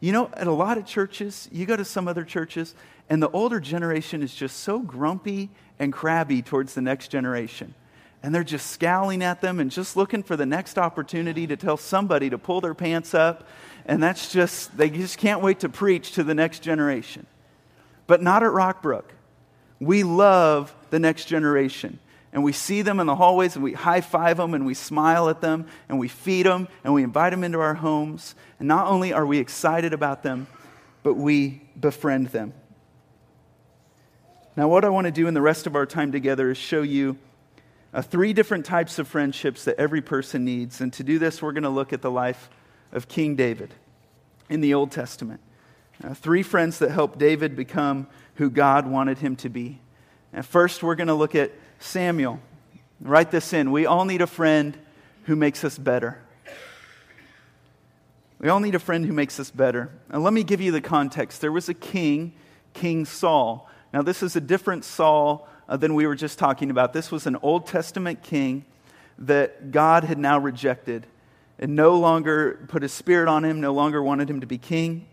You 0.00 0.12
know, 0.12 0.30
at 0.34 0.46
a 0.46 0.52
lot 0.52 0.78
of 0.78 0.86
churches, 0.86 1.48
you 1.50 1.66
go 1.66 1.76
to 1.76 1.84
some 1.84 2.06
other 2.06 2.24
churches, 2.24 2.76
and 3.10 3.20
the 3.20 3.30
older 3.30 3.58
generation 3.58 4.22
is 4.22 4.32
just 4.32 4.60
so 4.60 4.78
grumpy 4.78 5.50
and 5.78 5.92
crabby 5.92 6.40
towards 6.40 6.74
the 6.74 6.82
next 6.82 7.08
generation. 7.08 7.74
And 8.22 8.34
they're 8.34 8.44
just 8.44 8.70
scowling 8.70 9.22
at 9.22 9.40
them 9.40 9.60
and 9.60 9.70
just 9.70 9.96
looking 9.96 10.22
for 10.22 10.36
the 10.36 10.46
next 10.46 10.76
opportunity 10.76 11.46
to 11.46 11.56
tell 11.56 11.76
somebody 11.76 12.30
to 12.30 12.38
pull 12.38 12.60
their 12.60 12.74
pants 12.74 13.14
up. 13.14 13.46
And 13.86 14.02
that's 14.02 14.32
just, 14.32 14.76
they 14.76 14.90
just 14.90 15.18
can't 15.18 15.40
wait 15.40 15.60
to 15.60 15.68
preach 15.68 16.12
to 16.12 16.24
the 16.24 16.34
next 16.34 16.60
generation. 16.60 17.26
But 18.06 18.22
not 18.22 18.42
at 18.42 18.50
Rockbrook. 18.50 19.04
We 19.80 20.02
love 20.02 20.74
the 20.90 20.98
next 20.98 21.26
generation 21.26 22.00
and 22.32 22.44
we 22.44 22.52
see 22.52 22.82
them 22.82 23.00
in 23.00 23.06
the 23.06 23.14
hallways 23.14 23.54
and 23.54 23.64
we 23.64 23.72
high 23.72 24.00
five 24.00 24.36
them 24.36 24.54
and 24.54 24.66
we 24.66 24.74
smile 24.74 25.28
at 25.28 25.40
them 25.40 25.66
and 25.88 25.98
we 25.98 26.08
feed 26.08 26.46
them 26.46 26.68
and 26.84 26.92
we 26.92 27.02
invite 27.02 27.32
them 27.32 27.42
into 27.42 27.60
our 27.60 27.74
homes. 27.74 28.34
And 28.58 28.68
not 28.68 28.86
only 28.86 29.12
are 29.12 29.24
we 29.24 29.38
excited 29.38 29.92
about 29.92 30.22
them, 30.22 30.46
but 31.02 31.14
we 31.14 31.62
befriend 31.78 32.28
them. 32.28 32.52
Now, 34.56 34.68
what 34.68 34.84
I 34.84 34.88
want 34.88 35.06
to 35.06 35.10
do 35.10 35.28
in 35.28 35.34
the 35.34 35.40
rest 35.40 35.66
of 35.66 35.76
our 35.76 35.86
time 35.86 36.12
together 36.12 36.50
is 36.50 36.58
show 36.58 36.82
you 36.82 37.16
uh, 37.98 38.02
three 38.02 38.32
different 38.32 38.64
types 38.64 39.00
of 39.00 39.08
friendships 39.08 39.64
that 39.64 39.74
every 39.76 40.00
person 40.00 40.44
needs. 40.44 40.80
And 40.80 40.92
to 40.92 41.02
do 41.02 41.18
this, 41.18 41.42
we're 41.42 41.50
going 41.50 41.64
to 41.64 41.68
look 41.68 41.92
at 41.92 42.00
the 42.00 42.12
life 42.12 42.48
of 42.92 43.08
King 43.08 43.34
David 43.34 43.74
in 44.48 44.60
the 44.60 44.72
Old 44.74 44.92
Testament. 44.92 45.40
Uh, 46.04 46.14
three 46.14 46.44
friends 46.44 46.78
that 46.78 46.92
helped 46.92 47.18
David 47.18 47.56
become 47.56 48.06
who 48.36 48.50
God 48.50 48.86
wanted 48.86 49.18
him 49.18 49.34
to 49.36 49.48
be. 49.48 49.80
And 50.32 50.46
first, 50.46 50.80
we're 50.80 50.94
going 50.94 51.08
to 51.08 51.14
look 51.14 51.34
at 51.34 51.50
Samuel. 51.80 52.38
Write 53.00 53.32
this 53.32 53.52
in. 53.52 53.72
We 53.72 53.84
all 53.84 54.04
need 54.04 54.22
a 54.22 54.28
friend 54.28 54.78
who 55.24 55.34
makes 55.34 55.64
us 55.64 55.76
better. 55.76 56.20
We 58.38 58.48
all 58.48 58.60
need 58.60 58.76
a 58.76 58.78
friend 58.78 59.04
who 59.04 59.12
makes 59.12 59.40
us 59.40 59.50
better. 59.50 59.90
Now, 60.08 60.20
let 60.20 60.32
me 60.32 60.44
give 60.44 60.60
you 60.60 60.70
the 60.70 60.80
context. 60.80 61.40
There 61.40 61.50
was 61.50 61.68
a 61.68 61.74
king, 61.74 62.34
King 62.74 63.06
Saul. 63.06 63.68
Now, 63.92 64.02
this 64.02 64.22
is 64.22 64.36
a 64.36 64.40
different 64.40 64.84
Saul 64.84 65.48
uh, 65.68 65.76
than 65.76 65.94
we 65.94 66.06
were 66.06 66.14
just 66.14 66.38
talking 66.38 66.70
about. 66.70 66.92
This 66.92 67.10
was 67.10 67.26
an 67.26 67.36
Old 67.42 67.66
Testament 67.66 68.22
king 68.22 68.64
that 69.18 69.70
God 69.70 70.04
had 70.04 70.18
now 70.18 70.38
rejected 70.38 71.06
and 71.58 71.74
no 71.74 71.98
longer 71.98 72.64
put 72.68 72.82
his 72.82 72.92
spirit 72.92 73.28
on 73.28 73.44
him, 73.44 73.60
no 73.60 73.72
longer 73.72 74.02
wanted 74.02 74.30
him 74.30 74.40
to 74.40 74.46
be 74.46 74.58
king. 74.58 75.06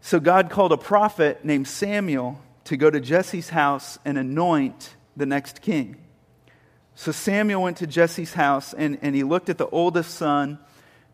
So, 0.00 0.20
God 0.20 0.50
called 0.50 0.72
a 0.72 0.76
prophet 0.76 1.44
named 1.44 1.66
Samuel 1.68 2.40
to 2.64 2.76
go 2.76 2.90
to 2.90 3.00
Jesse's 3.00 3.50
house 3.50 3.98
and 4.04 4.18
anoint 4.18 4.96
the 5.16 5.26
next 5.26 5.62
king. 5.62 5.96
So 6.94 7.12
Samuel 7.12 7.62
went 7.62 7.78
to 7.78 7.86
Jesse's 7.86 8.34
house 8.34 8.72
and, 8.72 8.98
and 9.02 9.14
he 9.14 9.24
looked 9.24 9.48
at 9.48 9.58
the 9.58 9.68
oldest 9.68 10.14
son 10.14 10.58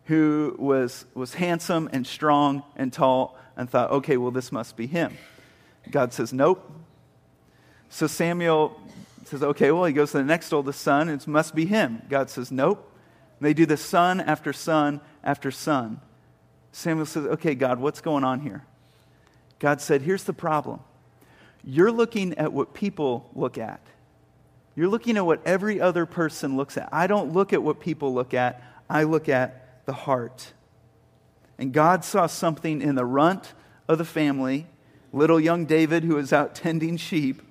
who 0.05 0.55
was, 0.59 1.05
was 1.13 1.33
handsome 1.33 1.89
and 1.91 2.05
strong 2.05 2.63
and 2.75 2.93
tall 2.93 3.37
and 3.57 3.69
thought, 3.69 3.91
okay, 3.91 4.17
well, 4.17 4.31
this 4.31 4.51
must 4.51 4.77
be 4.77 4.87
him. 4.87 5.17
God 5.89 6.13
says, 6.13 6.31
nope. 6.31 6.69
So 7.91 8.07
Samuel 8.07 8.79
says, 9.25 9.43
okay, 9.43 9.69
well, 9.71 9.83
he 9.83 9.93
goes 9.93 10.11
to 10.11 10.17
the 10.17 10.23
next 10.23 10.51
oldest 10.53 10.79
son, 10.79 11.09
it 11.09 11.27
must 11.27 11.53
be 11.53 11.65
him. 11.65 12.01
God 12.09 12.29
says, 12.29 12.51
nope. 12.51 12.89
And 13.37 13.45
they 13.45 13.53
do 13.53 13.65
this 13.65 13.81
son 13.81 14.21
after 14.21 14.53
son 14.53 15.01
after 15.23 15.51
son. 15.51 15.99
Samuel 16.71 17.05
says, 17.05 17.25
okay, 17.25 17.53
God, 17.53 17.79
what's 17.79 17.99
going 17.99 18.23
on 18.23 18.39
here? 18.39 18.63
God 19.59 19.81
said, 19.81 20.01
here's 20.01 20.23
the 20.23 20.33
problem 20.33 20.79
you're 21.63 21.91
looking 21.91 22.33
at 22.39 22.53
what 22.53 22.73
people 22.73 23.29
look 23.35 23.57
at. 23.57 23.81
You're 24.73 24.87
looking 24.87 25.17
at 25.17 25.25
what 25.25 25.45
every 25.45 25.81
other 25.81 26.05
person 26.05 26.55
looks 26.55 26.77
at. 26.77 26.89
I 26.93 27.07
don't 27.07 27.33
look 27.33 27.51
at 27.51 27.61
what 27.61 27.81
people 27.81 28.13
look 28.13 28.33
at, 28.33 28.63
I 28.89 29.03
look 29.03 29.27
at 29.27 29.85
the 29.85 29.93
heart. 29.93 30.53
And 31.59 31.73
God 31.73 32.05
saw 32.05 32.25
something 32.25 32.81
in 32.81 32.95
the 32.95 33.05
runt 33.05 33.53
of 33.89 33.97
the 33.97 34.05
family, 34.05 34.65
little 35.11 35.41
young 35.41 35.65
David 35.65 36.05
who 36.05 36.15
was 36.15 36.31
out 36.31 36.55
tending 36.55 36.95
sheep, 36.95 37.41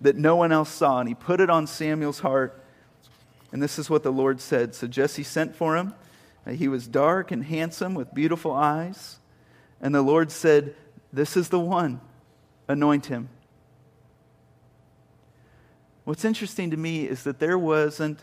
that 0.00 0.16
no 0.16 0.36
one 0.36 0.52
else 0.52 0.70
saw. 0.70 1.00
And 1.00 1.08
he 1.08 1.14
put 1.14 1.40
it 1.40 1.50
on 1.50 1.66
Samuel's 1.66 2.20
heart. 2.20 2.62
And 3.52 3.62
this 3.62 3.78
is 3.78 3.90
what 3.90 4.02
the 4.02 4.12
Lord 4.12 4.40
said. 4.40 4.74
So 4.74 4.86
Jesse 4.86 5.22
sent 5.22 5.54
for 5.54 5.76
him. 5.76 5.94
Uh, 6.46 6.52
he 6.52 6.68
was 6.68 6.86
dark 6.86 7.30
and 7.30 7.44
handsome 7.44 7.94
with 7.94 8.14
beautiful 8.14 8.52
eyes. 8.52 9.18
And 9.80 9.94
the 9.94 10.02
Lord 10.02 10.30
said, 10.30 10.74
This 11.12 11.36
is 11.36 11.48
the 11.48 11.60
one 11.60 12.00
anoint 12.68 13.06
him. 13.06 13.28
What's 16.04 16.24
interesting 16.24 16.70
to 16.70 16.76
me 16.76 17.06
is 17.06 17.24
that 17.24 17.38
there 17.38 17.58
wasn't 17.58 18.20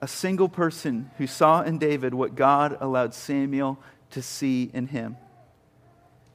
a 0.00 0.08
single 0.08 0.48
person 0.48 1.10
who 1.18 1.26
saw 1.26 1.62
in 1.62 1.78
David 1.78 2.12
what 2.12 2.34
God 2.34 2.76
allowed 2.80 3.14
Samuel 3.14 3.78
to 4.10 4.22
see 4.22 4.70
in 4.74 4.88
him. 4.88 5.16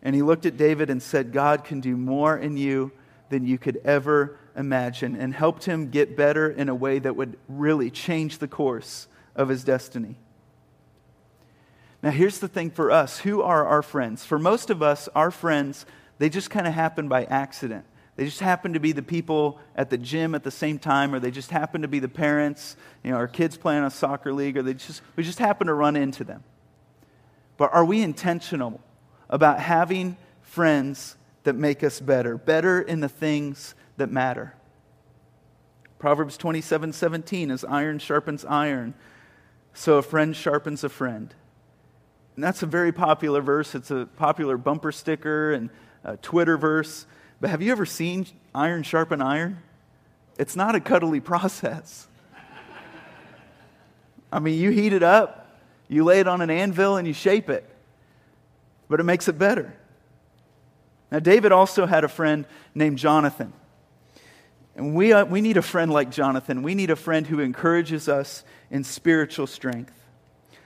And 0.02 0.16
he 0.16 0.22
looked 0.22 0.46
at 0.46 0.58
David 0.58 0.90
and 0.90 1.02
said, 1.02 1.32
God 1.32 1.64
can 1.64 1.80
do 1.80 1.96
more 1.96 2.36
in 2.38 2.58
you 2.58 2.92
than 3.30 3.46
you 3.46 3.58
could 3.58 3.78
ever 3.86 4.40
imagine, 4.56 5.16
and 5.16 5.34
helped 5.34 5.66
him 5.66 5.90
get 5.90 6.16
better 6.16 6.50
in 6.50 6.70
a 6.70 6.76
way 6.76 7.00
that 7.00 7.16
would 7.16 7.38
really 7.48 7.90
change 7.90 8.38
the 8.38 8.48
course 8.48 9.08
of 9.36 9.50
his 9.50 9.64
destiny. 9.64 10.16
Now, 12.04 12.12
here's 12.12 12.40
the 12.40 12.48
thing 12.48 12.72
for 12.72 12.90
us 12.92 13.20
who 13.20 13.42
are 13.42 13.66
our 13.66 13.82
friends? 13.82 14.26
For 14.26 14.40
most 14.40 14.70
of 14.70 14.82
us, 14.82 15.08
our 15.16 15.32
friends 15.32 15.86
they 16.22 16.30
just 16.30 16.52
kind 16.52 16.68
of 16.68 16.74
happen 16.76 17.08
by 17.08 17.24
accident. 17.24 17.84
They 18.16 18.26
just 18.26 18.42
happen 18.42 18.74
to 18.74 18.80
be 18.80 18.92
the 18.92 19.02
people 19.02 19.58
at 19.76 19.90
the 19.90 19.98
gym 19.98 20.36
at 20.36 20.44
the 20.44 20.52
same 20.52 20.78
time, 20.78 21.16
or 21.16 21.20
they 21.20 21.32
just 21.32 21.50
happen 21.50 21.82
to 21.82 21.88
be 21.88 21.98
the 21.98 22.08
parents, 22.08 22.76
you 23.04 23.10
know, 23.10 23.18
our 23.18 23.28
kids 23.28 23.58
playing 23.58 23.84
a 23.84 23.90
soccer 23.90 24.32
league, 24.32 24.56
or 24.56 24.62
they 24.62 24.76
just, 24.76 25.02
we 25.16 25.24
just 25.24 25.40
happen 25.40 25.66
to 25.66 25.74
run 25.74 25.96
into 25.96 26.24
them. 26.24 26.44
But 27.58 27.74
are 27.74 27.84
we 27.84 28.04
intentional 28.04 28.82
about 29.32 29.62
having 29.62 30.16
friends 30.44 31.16
that 31.42 31.56
make 31.56 31.84
us 31.84 32.00
better, 32.00 32.38
better 32.38 32.80
in 32.80 33.00
the 33.00 33.10
things 33.10 33.74
that 34.02 34.12
matter? 34.12 34.56
Proverbs 36.00 36.36
27 36.36 36.94
17, 36.94 37.52
as 37.52 37.64
iron 37.64 38.00
sharpens 38.00 38.44
iron, 38.44 38.96
so 39.74 39.98
a 39.98 40.02
friend 40.02 40.36
sharpens 40.36 40.84
a 40.84 40.90
friend. 40.90 41.34
And 42.36 42.44
that's 42.44 42.64
a 42.64 42.66
very 42.66 42.92
popular 42.92 43.40
verse. 43.40 43.76
It's 43.76 43.92
a 43.92 44.08
popular 44.18 44.58
bumper 44.58 44.92
sticker 44.92 45.54
and 45.54 45.70
Twitter 46.24 46.58
verse. 46.58 47.06
But 47.40 47.52
have 47.52 47.62
you 47.62 47.72
ever 47.72 47.86
seen 47.86 48.26
iron 48.56 48.82
sharpen 48.82 49.22
iron? 49.22 49.62
It's 50.40 50.56
not 50.56 50.74
a 50.74 50.80
cuddly 50.80 51.20
process. 51.32 52.08
I 54.32 54.40
mean, 54.40 54.60
you 54.60 54.72
heat 54.72 54.94
it 54.94 55.04
up, 55.04 55.60
you 55.88 56.04
lay 56.04 56.20
it 56.20 56.28
on 56.28 56.42
an 56.42 56.50
anvil, 56.50 56.98
and 56.98 57.08
you 57.08 57.14
shape 57.14 57.50
it. 57.50 57.70
But 58.90 59.00
it 59.00 59.04
makes 59.04 59.28
it 59.28 59.38
better. 59.38 59.76
Now, 61.12 61.20
David 61.20 61.52
also 61.52 61.86
had 61.86 62.04
a 62.04 62.08
friend 62.08 62.46
named 62.74 62.98
Jonathan. 62.98 63.54
And 64.82 64.96
we, 64.96 65.14
uh, 65.14 65.26
we 65.26 65.42
need 65.42 65.58
a 65.58 65.62
friend 65.62 65.94
like 65.94 66.10
Jonathan. 66.10 66.64
We 66.64 66.74
need 66.74 66.90
a 66.90 66.96
friend 66.96 67.28
who 67.28 67.40
encourages 67.40 68.10
us 68.10 68.44
in 68.72 68.84
spiritual 68.84 69.46
strength. 69.46 69.94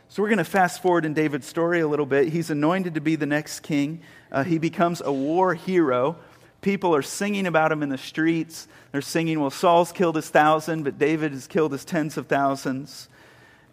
So 0.07 0.23
we're 0.23 0.29
going 0.29 0.37
to 0.37 0.45
fast 0.45 0.81
forward 0.81 1.03
in 1.03 1.13
David's 1.13 1.45
story 1.45 1.81
a 1.81 1.87
little 1.89 2.05
bit. 2.05 2.29
He's 2.29 2.49
anointed 2.49 2.93
to 2.93 3.01
be 3.01 3.17
the 3.17 3.25
next 3.25 3.59
king. 3.59 3.99
Uh, 4.31 4.45
he 4.45 4.57
becomes 4.57 5.01
a 5.01 5.11
war 5.11 5.53
hero. 5.53 6.15
People 6.61 6.95
are 6.95 7.01
singing 7.01 7.45
about 7.45 7.73
him 7.73 7.83
in 7.83 7.89
the 7.89 7.97
streets. 7.97 8.69
They're 8.93 9.01
singing, 9.01 9.41
well, 9.41 9.49
Saul's 9.49 9.91
killed 9.91 10.15
his 10.15 10.29
thousand, 10.29 10.83
but 10.83 10.97
David 10.97 11.33
has 11.33 11.45
killed 11.45 11.73
his 11.73 11.83
tens 11.83 12.15
of 12.15 12.27
thousands. 12.27 13.09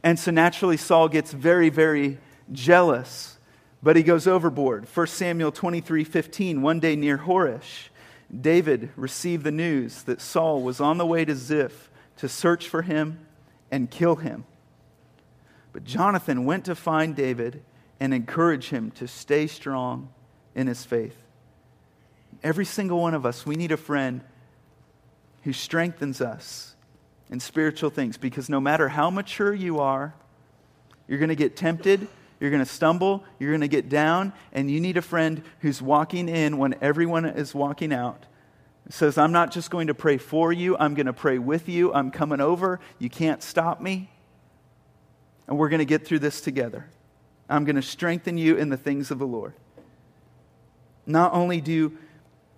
And 0.02 0.18
so 0.18 0.32
naturally, 0.32 0.76
Saul 0.76 1.08
gets 1.08 1.32
very, 1.32 1.68
very 1.68 2.18
jealous, 2.50 3.38
but 3.80 3.94
he 3.94 4.02
goes 4.02 4.26
overboard. 4.26 4.88
1 4.92 5.06
Samuel 5.06 5.52
23 5.52 6.02
15, 6.02 6.62
one 6.62 6.80
day 6.80 6.96
near 6.96 7.18
Horesh, 7.18 7.90
David 8.38 8.90
received 8.96 9.44
the 9.44 9.50
news 9.50 10.02
that 10.04 10.20
Saul 10.20 10.62
was 10.62 10.80
on 10.80 10.98
the 10.98 11.06
way 11.06 11.24
to 11.24 11.34
Ziph 11.34 11.90
to 12.16 12.28
search 12.28 12.68
for 12.68 12.82
him 12.82 13.26
and 13.70 13.90
kill 13.90 14.16
him. 14.16 14.44
But 15.72 15.84
Jonathan 15.84 16.44
went 16.44 16.64
to 16.66 16.74
find 16.74 17.14
David 17.14 17.62
and 18.00 18.12
encourage 18.12 18.68
him 18.68 18.90
to 18.92 19.06
stay 19.06 19.46
strong 19.46 20.08
in 20.54 20.66
his 20.66 20.84
faith. 20.84 21.16
Every 22.42 22.64
single 22.64 23.00
one 23.00 23.14
of 23.14 23.24
us, 23.24 23.46
we 23.46 23.54
need 23.54 23.72
a 23.72 23.76
friend 23.76 24.22
who 25.42 25.52
strengthens 25.52 26.20
us 26.20 26.74
in 27.30 27.40
spiritual 27.40 27.90
things 27.90 28.16
because 28.16 28.48
no 28.48 28.60
matter 28.60 28.88
how 28.88 29.10
mature 29.10 29.54
you 29.54 29.80
are, 29.80 30.14
you're 31.06 31.18
going 31.18 31.28
to 31.28 31.34
get 31.34 31.56
tempted, 31.56 32.08
you're 32.42 32.50
going 32.50 32.58
to 32.58 32.68
stumble, 32.68 33.22
you're 33.38 33.52
going 33.52 33.60
to 33.60 33.68
get 33.68 33.88
down, 33.88 34.32
and 34.52 34.68
you 34.68 34.80
need 34.80 34.96
a 34.96 35.02
friend 35.02 35.44
who's 35.60 35.80
walking 35.80 36.28
in 36.28 36.58
when 36.58 36.74
everyone 36.80 37.24
is 37.24 37.54
walking 37.54 37.92
out. 37.92 38.26
It 38.84 38.94
says, 38.94 39.16
I'm 39.16 39.30
not 39.30 39.52
just 39.52 39.70
going 39.70 39.86
to 39.86 39.94
pray 39.94 40.18
for 40.18 40.52
you, 40.52 40.76
I'm 40.76 40.94
going 40.94 41.06
to 41.06 41.12
pray 41.12 41.38
with 41.38 41.68
you. 41.68 41.94
I'm 41.94 42.10
coming 42.10 42.40
over. 42.40 42.80
You 42.98 43.08
can't 43.08 43.44
stop 43.44 43.80
me. 43.80 44.10
And 45.46 45.56
we're 45.56 45.68
going 45.68 45.78
to 45.78 45.84
get 45.84 46.04
through 46.04 46.18
this 46.18 46.40
together. 46.40 46.88
I'm 47.48 47.64
going 47.64 47.76
to 47.76 47.82
strengthen 47.82 48.36
you 48.36 48.56
in 48.56 48.70
the 48.70 48.76
things 48.76 49.12
of 49.12 49.20
the 49.20 49.26
Lord. 49.26 49.54
Not 51.06 51.34
only 51.34 51.60
do, 51.60 51.96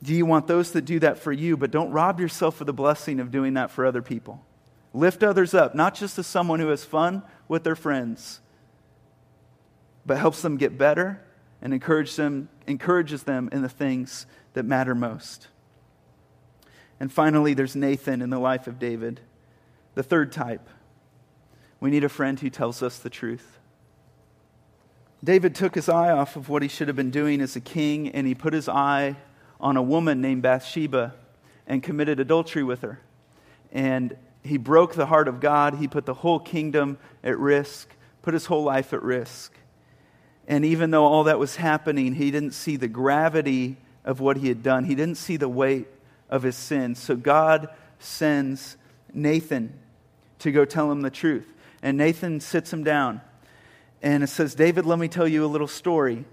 do 0.03 0.14
you 0.14 0.25
want 0.25 0.47
those 0.47 0.73
that 0.73 0.87
do 0.87 0.99
that 1.01 1.18
for 1.18 1.31
you, 1.31 1.59
but 1.59 1.70
don't 1.70 1.90
rob 1.90 2.20
yourself 2.20 2.62
of 2.62 2.66
the 2.66 2.73
blessing 2.73 3.20
of 3.20 3.31
doing 3.31 3.53
that 3.53 3.70
for 3.70 3.85
other 3.85 4.01
people. 4.01 4.42
Lift 4.94 5.23
others 5.23 5.53
up, 5.53 5.75
not 5.75 5.94
just 5.94 6.18
as 6.18 6.27
someone 6.27 6.59
who 6.59 6.68
has 6.68 6.87
fun 6.87 7.23
with 7.49 7.64
their 7.64 7.77
friends, 7.77 8.40
but 10.07 10.19
helps 10.19 10.43
them 10.43 10.57
get 10.57 10.77
better 10.77 11.21
and 11.62 11.73
encourage 11.73 12.17
them, 12.17 12.49
encourages 12.67 13.23
them 13.23 13.49
in 13.53 13.62
the 13.62 13.69
things 13.69 14.27
that 14.53 14.64
matter 14.64 14.95
most. 14.95 15.49
And 17.01 17.12
finally, 17.12 17.55
there's 17.55 17.75
Nathan 17.75 18.23
in 18.23 18.31
the 18.31 18.38
life 18.38 18.67
of 18.67 18.79
David, 18.79 19.21
the 19.95 20.03
third 20.03 20.33
type. 20.33 20.69
We 21.81 21.90
need 21.90 22.05
a 22.05 22.09
friend 22.09 22.38
who 22.38 22.51
tells 22.51 22.83
us 22.83 22.99
the 22.99 23.11
truth. 23.11 23.59
David 25.23 25.55
took 25.55 25.75
his 25.75 25.88
eye 25.88 26.11
off 26.11 26.37
of 26.37 26.49
what 26.49 26.62
he 26.62 26.69
should 26.69 26.88
have 26.88 26.97
been 26.97 27.11
doing 27.11 27.40
as 27.40 27.57
a 27.57 27.61
king, 27.61 28.11
and 28.11 28.27
he 28.27 28.35
put 28.35 28.53
his 28.53 28.69
eye 28.69 29.17
on 29.59 29.77
a 29.77 29.83
woman 29.83 30.21
named 30.21 30.43
Bathsheba 30.43 31.14
and 31.67 31.83
committed 31.83 32.21
adultery 32.21 32.62
with 32.62 32.83
her. 32.83 33.01
And 33.73 34.17
he 34.43 34.59
broke 34.59 34.95
the 34.95 35.07
heart 35.07 35.27
of 35.27 35.40
God. 35.40 35.77
He 35.77 35.88
put 35.88 36.05
the 36.05 36.14
whole 36.14 36.38
kingdom 36.38 36.99
at 37.23 37.38
risk, 37.38 37.95
put 38.21 38.35
his 38.35 38.47
whole 38.47 38.62
life 38.62 38.93
at 38.93 39.03
risk. 39.03 39.55
And 40.47 40.65
even 40.65 40.91
though 40.91 41.05
all 41.05 41.25
that 41.25 41.39
was 41.39 41.57
happening, 41.57 42.15
he 42.15 42.31
didn't 42.31 42.53
see 42.53 42.77
the 42.77 42.89
gravity 42.89 43.77
of 44.05 44.21
what 44.21 44.37
he 44.37 44.49
had 44.49 44.63
done, 44.63 44.85
he 44.85 44.95
didn't 44.95 45.17
see 45.17 45.37
the 45.37 45.49
weight 45.49 45.87
of 46.29 46.43
his 46.43 46.57
sin. 46.57 46.95
So 46.95 47.17
God 47.17 47.69
sends 47.99 48.77
Nathan 49.13 49.73
to 50.41 50.53
go 50.53 50.65
tell 50.65 50.93
him 50.93 51.01
the 51.01 51.11
truth. 51.11 51.47
And 51.83 51.97
Nathan 51.97 52.41
sits 52.41 52.73
him 52.73 52.85
down 52.85 53.23
and 54.05 54.23
it 54.23 54.27
says, 54.27 54.55
David, 54.55 54.85
let 54.85 54.99
me 54.99 55.09
tell 55.09 55.27
you 55.27 55.47
a 55.47 55.49
little 55.49 55.67
story. 55.67 56.27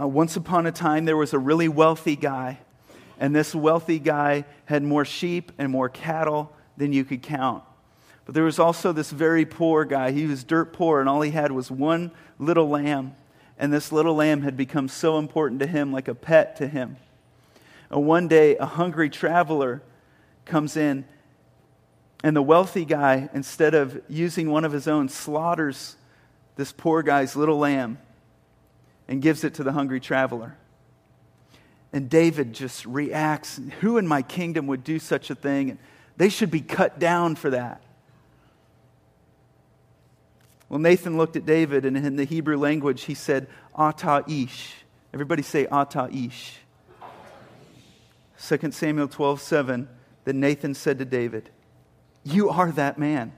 Uh, 0.00 0.06
once 0.06 0.36
upon 0.36 0.66
a 0.66 0.72
time, 0.72 1.04
there 1.04 1.16
was 1.16 1.32
a 1.32 1.38
really 1.38 1.66
wealthy 1.66 2.14
guy, 2.14 2.60
and 3.18 3.34
this 3.34 3.56
wealthy 3.56 3.98
guy 3.98 4.44
had 4.66 4.84
more 4.84 5.04
sheep 5.04 5.50
and 5.58 5.72
more 5.72 5.88
cattle 5.88 6.52
than 6.76 6.92
you 6.92 7.04
could 7.04 7.20
count. 7.20 7.64
But 8.24 8.36
there 8.36 8.44
was 8.44 8.60
also 8.60 8.92
this 8.92 9.10
very 9.10 9.44
poor 9.44 9.84
guy. 9.84 10.12
He 10.12 10.26
was 10.26 10.44
dirt 10.44 10.72
poor, 10.72 11.00
and 11.00 11.08
all 11.08 11.20
he 11.20 11.32
had 11.32 11.50
was 11.50 11.72
one 11.72 12.12
little 12.38 12.68
lamb. 12.68 13.16
And 13.58 13.72
this 13.72 13.90
little 13.90 14.14
lamb 14.14 14.42
had 14.42 14.56
become 14.56 14.88
so 14.88 15.18
important 15.18 15.60
to 15.60 15.66
him, 15.66 15.92
like 15.92 16.08
a 16.08 16.14
pet 16.14 16.56
to 16.56 16.68
him. 16.68 16.96
And 17.90 18.06
one 18.06 18.28
day, 18.28 18.56
a 18.56 18.66
hungry 18.66 19.10
traveler 19.10 19.82
comes 20.44 20.76
in, 20.76 21.04
and 22.22 22.34
the 22.34 22.42
wealthy 22.42 22.84
guy, 22.84 23.28
instead 23.32 23.74
of 23.74 24.00
using 24.08 24.50
one 24.50 24.64
of 24.64 24.72
his 24.72 24.88
own, 24.88 25.08
slaughters 25.08 25.96
this 26.56 26.72
poor 26.72 27.02
guy's 27.02 27.36
little 27.36 27.58
lamb 27.58 27.98
and 29.06 29.22
gives 29.22 29.44
it 29.44 29.54
to 29.54 29.62
the 29.62 29.72
hungry 29.72 30.00
traveler. 30.00 30.56
And 31.92 32.10
David 32.10 32.52
just 32.52 32.84
reacts 32.84 33.60
Who 33.80 33.96
in 33.96 34.06
my 34.06 34.22
kingdom 34.22 34.66
would 34.66 34.84
do 34.84 34.98
such 34.98 35.30
a 35.30 35.34
thing? 35.34 35.70
And 35.70 35.78
they 36.16 36.28
should 36.28 36.50
be 36.50 36.60
cut 36.60 36.98
down 36.98 37.36
for 37.36 37.50
that. 37.50 37.80
Well, 40.68 40.78
Nathan 40.78 41.16
looked 41.16 41.36
at 41.36 41.46
David, 41.46 41.84
and 41.84 41.96
in 41.96 42.16
the 42.16 42.24
Hebrew 42.24 42.56
language, 42.56 43.04
he 43.04 43.14
said, 43.14 43.48
Ata 43.74 44.24
ish. 44.28 44.74
Everybody 45.14 45.42
say 45.42 45.66
Ata 45.66 46.08
ish. 46.12 46.58
2 48.46 48.70
Samuel 48.72 49.08
12, 49.08 49.40
7. 49.40 49.88
Then 50.24 50.40
Nathan 50.40 50.74
said 50.74 50.98
to 50.98 51.04
David, 51.04 51.50
You 52.22 52.50
are 52.50 52.70
that 52.72 52.98
man. 52.98 53.32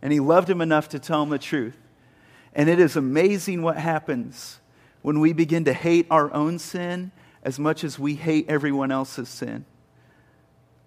And 0.00 0.12
he 0.12 0.20
loved 0.20 0.48
him 0.48 0.60
enough 0.60 0.88
to 0.90 0.98
tell 0.98 1.22
him 1.22 1.30
the 1.30 1.38
truth. 1.38 1.76
And 2.54 2.68
it 2.68 2.78
is 2.78 2.96
amazing 2.96 3.62
what 3.62 3.76
happens 3.76 4.60
when 5.02 5.20
we 5.20 5.32
begin 5.32 5.64
to 5.64 5.72
hate 5.72 6.06
our 6.10 6.32
own 6.32 6.58
sin 6.58 7.10
as 7.42 7.58
much 7.58 7.84
as 7.84 7.98
we 7.98 8.14
hate 8.14 8.46
everyone 8.48 8.90
else's 8.90 9.28
sin. 9.28 9.64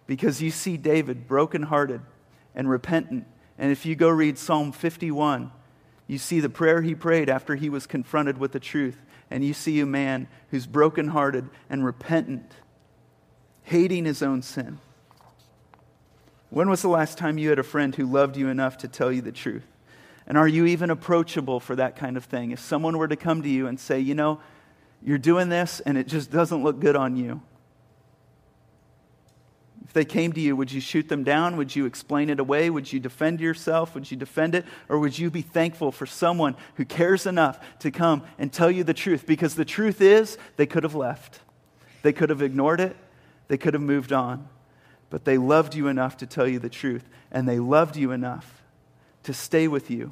Because 0.08 0.42
you 0.42 0.52
see 0.52 0.78
David 0.78 1.28
brokenhearted 1.28 2.02
and 2.56 2.70
repentant. 2.70 3.26
And 3.58 3.72
if 3.72 3.86
you 3.86 3.96
go 3.96 4.10
read 4.10 4.38
Psalm 4.38 4.72
51, 4.72 5.52
you 6.08 6.18
see 6.18 6.39
the 6.39 6.50
prayer 6.50 6.82
he 6.82 6.96
prayed 6.96 7.30
after 7.30 7.56
he 7.56 7.70
was 7.70 7.88
confronted 7.88 8.38
with 8.38 8.52
the 8.52 8.60
truth. 8.60 8.98
And 9.30 9.44
you 9.44 9.54
see 9.54 9.80
a 9.80 9.86
man 9.86 10.28
who's 10.50 10.68
brokenhearted 10.68 11.50
and 11.70 11.86
repentant, 11.86 12.52
hating 13.63 14.06
his 14.06 14.22
own 14.22 14.42
sin. 14.42 14.80
When 16.50 16.70
was 16.70 16.84
the 16.84 16.89
last 16.89 17.18
time 17.18 17.38
you 17.38 17.50
had 17.50 17.58
a 17.58 17.63
friend 17.63 17.96
who 17.96 18.06
loved 18.06 18.38
you 18.38 18.48
enough 18.48 18.78
to 18.80 18.88
tell 18.88 19.12
you 19.12 19.22
the 19.22 19.32
truth? 19.32 19.66
And 20.28 20.38
are 20.38 20.48
you 20.48 20.66
even 20.68 20.89
approachable 20.89 21.60
for 21.60 21.76
that 21.76 21.96
kind 21.96 22.16
of 22.16 22.26
thing? 22.26 22.52
If 22.52 22.60
someone 22.60 22.98
were 22.98 23.08
to 23.08 23.16
come 23.16 23.42
to 23.42 23.50
you 23.50 23.68
and 23.68 23.80
say, 23.80 24.00
you 24.00 24.16
know, 24.16 24.39
you're 25.02 25.18
doing 25.18 25.50
this 25.50 25.80
and 25.80 25.98
it 25.98 26.08
just 26.08 26.32
doesn't 26.32 26.63
look 26.63 26.80
good 26.80 26.96
on 26.96 27.16
you. 27.16 27.42
If 29.84 29.93
they 29.93 30.06
came 30.06 30.32
to 30.34 30.39
you, 30.39 30.56
would 30.56 30.72
you 30.72 30.80
shoot 30.80 31.10
them 31.10 31.24
down? 31.24 31.58
Would 31.58 31.76
you 31.76 31.86
explain 31.86 32.30
it 32.30 32.39
away? 32.39 32.69
Would 32.69 32.91
you 32.91 33.00
defend 33.00 33.41
yourself? 33.41 33.93
Would 33.93 34.10
you 34.10 34.17
defend 34.17 34.56
it? 34.56 34.65
Or 34.89 34.98
would 34.98 35.19
you 35.19 35.30
be 35.30 35.41
thankful 35.41 35.91
for 35.91 36.06
someone 36.06 36.56
who 36.76 36.86
cares 36.86 37.26
enough 37.26 37.60
to 37.80 37.91
come 37.91 38.24
and 38.38 38.52
tell 38.52 38.72
you 38.72 38.84
the 38.84 38.93
truth? 38.93 39.26
Because 39.26 39.56
the 39.56 39.65
truth 39.65 40.02
is, 40.02 40.38
they 40.56 40.65
could 40.65 40.84
have 40.84 40.96
left, 40.96 41.41
they 42.02 42.13
could 42.13 42.30
have 42.30 42.41
ignored 42.41 42.80
it, 42.80 42.96
they 43.50 43.58
could 43.58 43.74
have 43.74 43.84
moved 43.84 44.13
on 44.13 44.48
but 45.13 45.26
they 45.26 45.38
loved 45.38 45.76
you 45.76 45.89
enough 45.89 46.17
to 46.17 46.26
tell 46.26 46.48
you 46.48 46.58
the 46.58 46.72
truth, 46.72 47.08
and 47.32 47.48
they 47.48 47.60
loved 47.60 47.96
you 47.96 48.10
enough 48.10 48.63
to 49.22 49.32
stay 49.32 49.67
with 49.67 49.91
you 49.91 50.12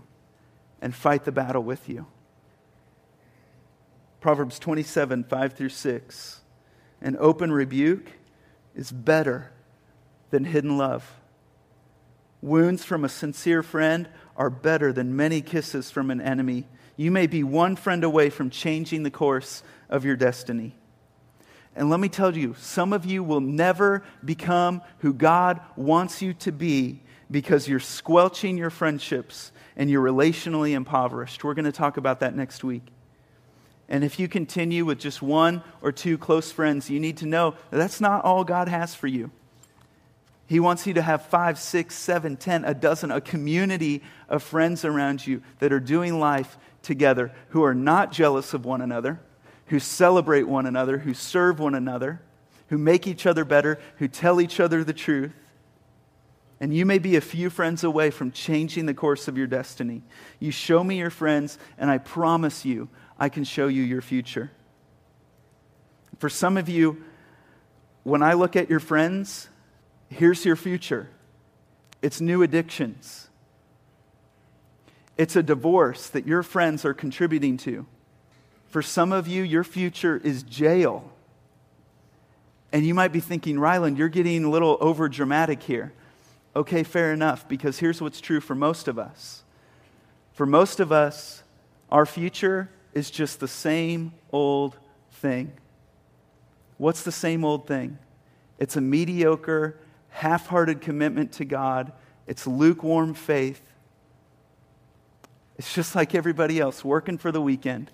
and 0.79 0.93
fight 0.93 1.25
the 1.25 1.31
battle 1.31 1.63
with 1.63 1.89
you. 1.89 2.05
Proverbs 4.19 4.59
27, 4.59 5.23
5 5.23 5.53
through 5.53 5.69
6. 5.69 6.41
An 7.01 7.17
open 7.19 7.51
rebuke 7.51 8.11
is 8.75 8.91
better 8.91 9.51
than 10.31 10.45
hidden 10.45 10.77
love. 10.77 11.19
Wounds 12.41 12.83
from 12.83 13.05
a 13.05 13.09
sincere 13.09 13.61
friend 13.61 14.09
are 14.35 14.49
better 14.49 14.91
than 14.91 15.15
many 15.15 15.41
kisses 15.41 15.91
from 15.91 16.09
an 16.09 16.19
enemy. 16.19 16.67
You 16.97 17.11
may 17.11 17.27
be 17.27 17.43
one 17.43 17.75
friend 17.75 18.03
away 18.03 18.29
from 18.29 18.49
changing 18.49 19.03
the 19.03 19.11
course 19.11 19.61
of 19.89 20.03
your 20.03 20.15
destiny. 20.15 20.75
And 21.75 21.89
let 21.89 21.99
me 21.99 22.09
tell 22.09 22.35
you, 22.35 22.55
some 22.57 22.91
of 22.91 23.05
you 23.05 23.23
will 23.23 23.39
never 23.39 24.03
become 24.25 24.81
who 24.99 25.13
God 25.13 25.61
wants 25.75 26.21
you 26.21 26.33
to 26.35 26.51
be 26.51 27.01
because 27.29 27.67
you're 27.67 27.79
squelching 27.79 28.57
your 28.57 28.69
friendships 28.69 29.51
and 29.77 29.89
you're 29.89 30.03
relationally 30.03 30.71
impoverished. 30.71 31.43
We're 31.43 31.53
going 31.53 31.65
to 31.65 31.71
talk 31.71 31.97
about 31.97 32.19
that 32.19 32.35
next 32.35 32.63
week. 32.63 32.83
And 33.87 34.03
if 34.03 34.19
you 34.19 34.27
continue 34.27 34.85
with 34.85 34.99
just 34.99 35.21
one 35.21 35.63
or 35.81 35.91
two 35.91 36.17
close 36.17 36.51
friends, 36.51 36.89
you 36.89 36.99
need 36.99 37.17
to 37.17 37.25
know 37.25 37.51
that 37.69 37.77
that's 37.77 38.01
not 38.01 38.25
all 38.25 38.43
God 38.43 38.67
has 38.67 38.95
for 38.95 39.07
you. 39.07 39.31
He 40.51 40.59
wants 40.59 40.85
you 40.85 40.93
to 40.95 41.01
have 41.01 41.27
five, 41.27 41.57
six, 41.57 41.95
seven, 41.95 42.35
ten, 42.35 42.65
a 42.65 42.73
dozen, 42.73 43.09
a 43.09 43.21
community 43.21 44.03
of 44.27 44.43
friends 44.43 44.83
around 44.83 45.25
you 45.25 45.41
that 45.59 45.71
are 45.71 45.79
doing 45.79 46.19
life 46.19 46.57
together, 46.81 47.31
who 47.51 47.63
are 47.63 47.73
not 47.73 48.11
jealous 48.11 48.53
of 48.53 48.65
one 48.65 48.81
another, 48.81 49.21
who 49.67 49.79
celebrate 49.79 50.43
one 50.43 50.65
another, 50.65 50.97
who 50.97 51.13
serve 51.13 51.61
one 51.61 51.73
another, 51.73 52.21
who 52.67 52.77
make 52.77 53.07
each 53.07 53.25
other 53.25 53.45
better, 53.45 53.79
who 53.95 54.09
tell 54.09 54.41
each 54.41 54.59
other 54.59 54.83
the 54.83 54.91
truth. 54.91 55.31
And 56.59 56.73
you 56.73 56.85
may 56.85 56.99
be 56.99 57.15
a 57.15 57.21
few 57.21 57.49
friends 57.49 57.85
away 57.85 58.11
from 58.11 58.33
changing 58.33 58.87
the 58.87 58.93
course 58.93 59.29
of 59.29 59.37
your 59.37 59.47
destiny. 59.47 60.03
You 60.37 60.51
show 60.51 60.83
me 60.83 60.97
your 60.97 61.11
friends, 61.11 61.57
and 61.77 61.89
I 61.89 61.97
promise 61.97 62.65
you, 62.65 62.89
I 63.17 63.29
can 63.29 63.45
show 63.45 63.69
you 63.69 63.83
your 63.83 64.01
future. 64.01 64.51
For 66.19 66.27
some 66.27 66.57
of 66.57 66.67
you, 66.67 67.05
when 68.03 68.21
I 68.21 68.33
look 68.33 68.57
at 68.57 68.69
your 68.69 68.81
friends, 68.81 69.47
here's 70.11 70.45
your 70.45 70.55
future 70.55 71.09
it's 72.01 72.19
new 72.19 72.43
addictions, 72.43 73.29
it's 75.17 75.35
a 75.35 75.43
divorce 75.43 76.07
that 76.09 76.27
your 76.27 76.43
friends 76.43 76.85
are 76.85 76.93
contributing 76.93 77.57
to. 77.57 77.85
For 78.67 78.81
some 78.81 79.11
of 79.11 79.27
you, 79.27 79.43
your 79.43 79.65
future 79.65 80.21
is 80.23 80.43
jail. 80.43 81.11
And 82.71 82.85
you 82.85 82.93
might 82.93 83.11
be 83.11 83.19
thinking, 83.19 83.59
Ryland, 83.59 83.97
you're 83.97 84.07
getting 84.07 84.45
a 84.45 84.49
little 84.49 84.77
over 84.79 85.09
dramatic 85.09 85.61
here. 85.61 85.91
Okay, 86.55 86.83
fair 86.83 87.11
enough, 87.11 87.47
because 87.49 87.79
here's 87.79 88.01
what's 88.01 88.21
true 88.21 88.39
for 88.39 88.55
most 88.55 88.87
of 88.87 88.97
us. 88.97 89.43
For 90.33 90.45
most 90.45 90.79
of 90.79 90.91
us, 90.91 91.43
our 91.91 92.05
future 92.05 92.69
is 92.93 93.11
just 93.11 93.41
the 93.41 93.47
same 93.47 94.13
old 94.31 94.77
thing. 95.11 95.51
What's 96.77 97.03
the 97.03 97.11
same 97.11 97.43
old 97.43 97.67
thing? 97.67 97.97
It's 98.57 98.77
a 98.77 98.81
mediocre, 98.81 99.77
half 100.11 100.47
hearted 100.47 100.81
commitment 100.81 101.31
to 101.33 101.45
God, 101.45 101.91
it's 102.27 102.45
lukewarm 102.45 103.13
faith. 103.13 103.61
It's 105.57 105.73
just 105.73 105.95
like 105.95 106.13
everybody 106.13 106.59
else, 106.59 106.85
working 106.85 107.17
for 107.17 107.31
the 107.31 107.41
weekend. 107.41 107.91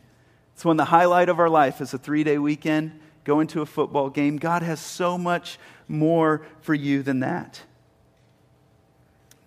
It's 0.53 0.65
when 0.65 0.77
the 0.77 0.86
highlight 0.86 1.30
of 1.30 1.39
our 1.39 1.49
life 1.49 1.82
is 1.82 1.93
a 1.93 1.97
three 1.97 2.23
day 2.23 2.38
weekend, 2.38 2.99
going 3.23 3.47
to 3.47 3.62
a 3.62 3.65
football 3.65 4.10
game. 4.10 4.38
God 4.38 4.63
has 4.63 4.80
so 4.80 5.17
much 5.17 5.60
more 5.88 6.41
for 6.62 6.73
you 6.73 7.03
than 7.03 7.19
that. 7.21 7.62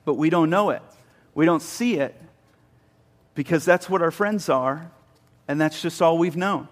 But 0.04 0.14
we 0.14 0.30
don't 0.30 0.50
know 0.50 0.70
it, 0.70 0.82
we 1.34 1.44
don't 1.44 1.62
see 1.62 1.94
it 1.94 2.20
because 3.34 3.64
that's 3.64 3.88
what 3.88 4.02
our 4.02 4.10
friends 4.10 4.48
are, 4.48 4.90
and 5.48 5.60
that's 5.60 5.82
just 5.82 6.00
all 6.00 6.18
we've 6.18 6.36
known. 6.36 6.68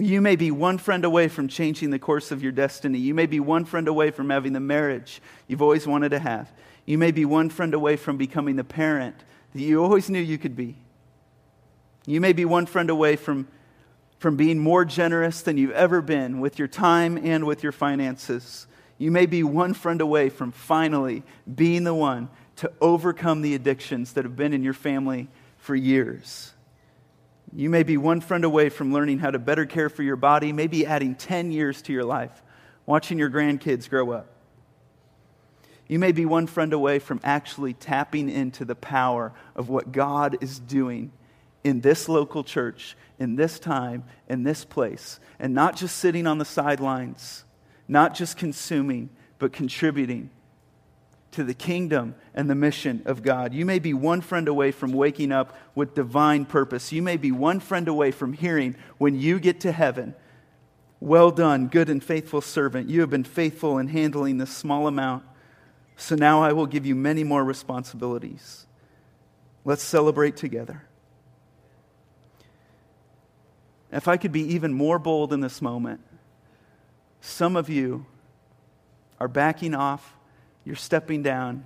You 0.00 0.22
may 0.22 0.34
be 0.34 0.50
one 0.50 0.78
friend 0.78 1.04
away 1.04 1.28
from 1.28 1.46
changing 1.46 1.90
the 1.90 1.98
course 1.98 2.30
of 2.30 2.42
your 2.42 2.52
destiny. 2.52 2.98
You 2.98 3.12
may 3.12 3.26
be 3.26 3.38
one 3.38 3.66
friend 3.66 3.86
away 3.86 4.10
from 4.10 4.30
having 4.30 4.54
the 4.54 4.60
marriage 4.60 5.20
you've 5.46 5.60
always 5.60 5.86
wanted 5.86 6.08
to 6.10 6.18
have. 6.18 6.50
You 6.86 6.96
may 6.96 7.10
be 7.10 7.26
one 7.26 7.50
friend 7.50 7.74
away 7.74 7.96
from 7.96 8.16
becoming 8.16 8.56
the 8.56 8.64
parent 8.64 9.14
that 9.52 9.60
you 9.60 9.84
always 9.84 10.08
knew 10.08 10.18
you 10.18 10.38
could 10.38 10.56
be. 10.56 10.76
You 12.06 12.18
may 12.18 12.32
be 12.32 12.46
one 12.46 12.64
friend 12.64 12.88
away 12.88 13.16
from, 13.16 13.46
from 14.18 14.36
being 14.36 14.58
more 14.58 14.86
generous 14.86 15.42
than 15.42 15.58
you've 15.58 15.72
ever 15.72 16.00
been 16.00 16.40
with 16.40 16.58
your 16.58 16.68
time 16.68 17.18
and 17.18 17.44
with 17.44 17.62
your 17.62 17.72
finances. 17.72 18.66
You 18.96 19.10
may 19.10 19.26
be 19.26 19.42
one 19.42 19.74
friend 19.74 20.00
away 20.00 20.30
from 20.30 20.50
finally 20.50 21.24
being 21.54 21.84
the 21.84 21.94
one 21.94 22.30
to 22.56 22.72
overcome 22.80 23.42
the 23.42 23.54
addictions 23.54 24.14
that 24.14 24.24
have 24.24 24.36
been 24.36 24.54
in 24.54 24.64
your 24.64 24.72
family 24.72 25.28
for 25.58 25.74
years. 25.74 26.54
You 27.52 27.68
may 27.68 27.82
be 27.82 27.96
one 27.96 28.20
friend 28.20 28.44
away 28.44 28.68
from 28.68 28.92
learning 28.92 29.18
how 29.18 29.30
to 29.30 29.38
better 29.38 29.66
care 29.66 29.88
for 29.88 30.02
your 30.02 30.16
body, 30.16 30.52
maybe 30.52 30.86
adding 30.86 31.14
10 31.16 31.50
years 31.50 31.82
to 31.82 31.92
your 31.92 32.04
life, 32.04 32.42
watching 32.86 33.18
your 33.18 33.30
grandkids 33.30 33.88
grow 33.88 34.12
up. 34.12 34.28
You 35.88 35.98
may 35.98 36.12
be 36.12 36.24
one 36.24 36.46
friend 36.46 36.72
away 36.72 37.00
from 37.00 37.20
actually 37.24 37.74
tapping 37.74 38.28
into 38.28 38.64
the 38.64 38.76
power 38.76 39.32
of 39.56 39.68
what 39.68 39.90
God 39.90 40.38
is 40.40 40.60
doing 40.60 41.10
in 41.64 41.80
this 41.80 42.08
local 42.08 42.44
church, 42.44 42.96
in 43.18 43.34
this 43.34 43.58
time, 43.58 44.04
in 44.28 44.44
this 44.44 44.64
place, 44.64 45.18
and 45.40 45.52
not 45.52 45.74
just 45.76 45.96
sitting 45.96 46.28
on 46.28 46.38
the 46.38 46.44
sidelines, 46.44 47.44
not 47.88 48.14
just 48.14 48.36
consuming, 48.36 49.10
but 49.40 49.52
contributing 49.52 50.30
to 51.32 51.44
the 51.44 51.54
kingdom 51.54 52.14
and 52.34 52.50
the 52.50 52.54
mission 52.54 53.02
of 53.04 53.22
God. 53.22 53.54
You 53.54 53.64
may 53.64 53.78
be 53.78 53.94
one 53.94 54.20
friend 54.20 54.48
away 54.48 54.72
from 54.72 54.92
waking 54.92 55.32
up 55.32 55.56
with 55.74 55.94
divine 55.94 56.44
purpose. 56.44 56.92
You 56.92 57.02
may 57.02 57.16
be 57.16 57.30
one 57.30 57.60
friend 57.60 57.86
away 57.86 58.10
from 58.10 58.32
hearing 58.32 58.76
when 58.98 59.18
you 59.18 59.38
get 59.38 59.60
to 59.60 59.72
heaven, 59.72 60.14
Well 60.98 61.30
done, 61.30 61.68
good 61.68 61.88
and 61.88 62.02
faithful 62.04 62.40
servant. 62.40 62.90
You 62.90 63.00
have 63.00 63.10
been 63.10 63.24
faithful 63.24 63.78
in 63.78 63.88
handling 63.88 64.38
this 64.38 64.54
small 64.54 64.86
amount, 64.86 65.24
so 65.96 66.14
now 66.14 66.42
I 66.42 66.52
will 66.52 66.66
give 66.66 66.84
you 66.84 66.94
many 66.94 67.24
more 67.24 67.44
responsibilities. 67.44 68.66
Let's 69.64 69.82
celebrate 69.82 70.36
together. 70.36 70.84
If 73.92 74.08
I 74.08 74.16
could 74.16 74.32
be 74.32 74.54
even 74.54 74.72
more 74.72 74.98
bold 74.98 75.32
in 75.32 75.40
this 75.40 75.60
moment, 75.60 76.00
some 77.20 77.56
of 77.56 77.68
you 77.68 78.06
are 79.18 79.28
backing 79.28 79.74
off, 79.74 80.14
you're 80.64 80.76
stepping 80.76 81.22
down, 81.22 81.64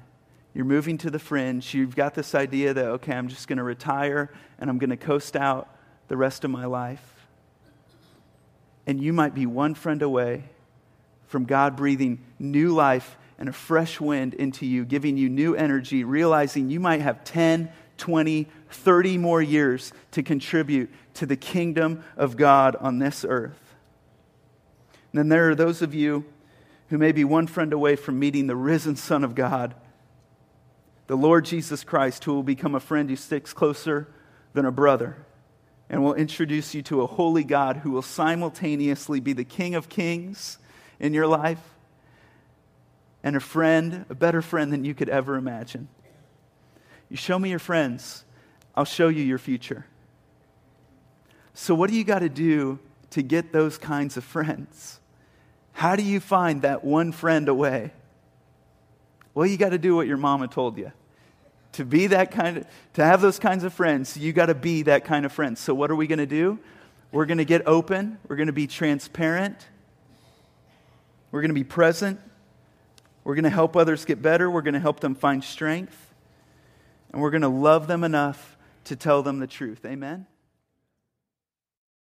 you're 0.54 0.64
moving 0.64 0.98
to 0.98 1.10
the 1.10 1.18
fringe, 1.18 1.74
you've 1.74 1.96
got 1.96 2.14
this 2.14 2.34
idea 2.34 2.74
that, 2.74 2.84
okay, 2.86 3.12
I'm 3.12 3.28
just 3.28 3.48
going 3.48 3.58
to 3.58 3.64
retire 3.64 4.32
and 4.58 4.70
I'm 4.70 4.78
going 4.78 4.90
to 4.90 4.96
coast 4.96 5.36
out 5.36 5.68
the 6.08 6.16
rest 6.16 6.44
of 6.44 6.50
my 6.50 6.66
life. 6.66 7.02
And 8.86 9.02
you 9.02 9.12
might 9.12 9.34
be 9.34 9.46
one 9.46 9.74
friend 9.74 10.02
away 10.02 10.44
from 11.26 11.44
God 11.44 11.76
breathing 11.76 12.24
new 12.38 12.72
life 12.72 13.16
and 13.38 13.48
a 13.48 13.52
fresh 13.52 14.00
wind 14.00 14.34
into 14.34 14.66
you, 14.66 14.84
giving 14.84 15.16
you 15.16 15.28
new 15.28 15.54
energy, 15.54 16.04
realizing 16.04 16.70
you 16.70 16.78
might 16.78 17.00
have 17.00 17.24
10, 17.24 17.70
20, 17.98 18.46
30 18.70 19.18
more 19.18 19.42
years 19.42 19.92
to 20.12 20.22
contribute 20.22 20.92
to 21.14 21.26
the 21.26 21.36
kingdom 21.36 22.04
of 22.16 22.36
God 22.36 22.76
on 22.76 22.98
this 22.98 23.24
earth. 23.28 23.74
And 25.12 25.18
then 25.18 25.28
there 25.28 25.50
are 25.50 25.54
those 25.54 25.82
of 25.82 25.94
you 25.94 26.24
who 26.88 26.98
may 26.98 27.12
be 27.12 27.24
one 27.24 27.46
friend 27.46 27.72
away 27.72 27.96
from 27.96 28.18
meeting 28.18 28.46
the 28.46 28.56
risen 28.56 28.96
Son 28.96 29.24
of 29.24 29.34
God, 29.34 29.74
the 31.06 31.16
Lord 31.16 31.44
Jesus 31.44 31.84
Christ, 31.84 32.24
who 32.24 32.34
will 32.34 32.42
become 32.42 32.74
a 32.74 32.80
friend 32.80 33.08
who 33.08 33.16
sticks 33.16 33.52
closer 33.52 34.08
than 34.52 34.64
a 34.64 34.72
brother 34.72 35.16
and 35.90 36.02
will 36.02 36.14
introduce 36.14 36.74
you 36.74 36.82
to 36.82 37.02
a 37.02 37.06
holy 37.06 37.44
God 37.44 37.78
who 37.78 37.90
will 37.90 38.02
simultaneously 38.02 39.20
be 39.20 39.32
the 39.32 39.44
King 39.44 39.74
of 39.74 39.88
Kings 39.88 40.58
in 40.98 41.12
your 41.12 41.26
life 41.26 41.60
and 43.22 43.36
a 43.36 43.40
friend, 43.40 44.04
a 44.08 44.14
better 44.14 44.42
friend 44.42 44.72
than 44.72 44.84
you 44.84 44.94
could 44.94 45.08
ever 45.08 45.36
imagine. 45.36 45.88
You 47.08 47.16
show 47.16 47.38
me 47.38 47.50
your 47.50 47.58
friends, 47.58 48.24
I'll 48.74 48.84
show 48.84 49.08
you 49.08 49.22
your 49.22 49.38
future. 49.38 49.86
So, 51.54 51.74
what 51.74 51.90
do 51.90 51.96
you 51.96 52.04
got 52.04 52.18
to 52.20 52.28
do 52.28 52.78
to 53.10 53.22
get 53.22 53.52
those 53.52 53.78
kinds 53.78 54.16
of 54.16 54.24
friends? 54.24 55.00
How 55.74 55.96
do 55.96 56.02
you 56.02 56.20
find 56.20 56.62
that 56.62 56.84
one 56.84 57.12
friend 57.12 57.48
away? 57.48 57.90
Well, 59.34 59.46
you 59.46 59.56
got 59.56 59.70
to 59.70 59.78
do 59.78 59.96
what 59.96 60.06
your 60.06 60.16
mama 60.16 60.48
told 60.48 60.78
you. 60.78 60.92
To 61.72 61.84
be 61.84 62.06
that 62.06 62.30
kind 62.30 62.58
of, 62.58 62.66
to 62.94 63.04
have 63.04 63.20
those 63.20 63.40
kinds 63.40 63.64
of 63.64 63.74
friends, 63.74 64.16
you 64.16 64.32
got 64.32 64.46
to 64.46 64.54
be 64.54 64.82
that 64.82 65.04
kind 65.04 65.26
of 65.26 65.32
friend. 65.32 65.58
So, 65.58 65.74
what 65.74 65.90
are 65.90 65.96
we 65.96 66.06
going 66.06 66.20
to 66.20 66.26
do? 66.26 66.60
We're 67.10 67.26
going 67.26 67.38
to 67.38 67.44
get 67.44 67.66
open. 67.66 68.18
We're 68.28 68.36
going 68.36 68.46
to 68.46 68.52
be 68.52 68.68
transparent. 68.68 69.66
We're 71.32 71.40
going 71.40 71.50
to 71.50 71.54
be 71.54 71.64
present. 71.64 72.20
We're 73.24 73.34
going 73.34 73.44
to 73.44 73.50
help 73.50 73.76
others 73.76 74.04
get 74.04 74.22
better. 74.22 74.48
We're 74.48 74.62
going 74.62 74.74
to 74.74 74.80
help 74.80 75.00
them 75.00 75.16
find 75.16 75.42
strength. 75.42 76.14
And 77.12 77.20
we're 77.20 77.30
going 77.30 77.42
to 77.42 77.48
love 77.48 77.88
them 77.88 78.04
enough 78.04 78.56
to 78.84 78.94
tell 78.94 79.24
them 79.24 79.40
the 79.40 79.48
truth. 79.48 79.84
Amen? 79.84 80.26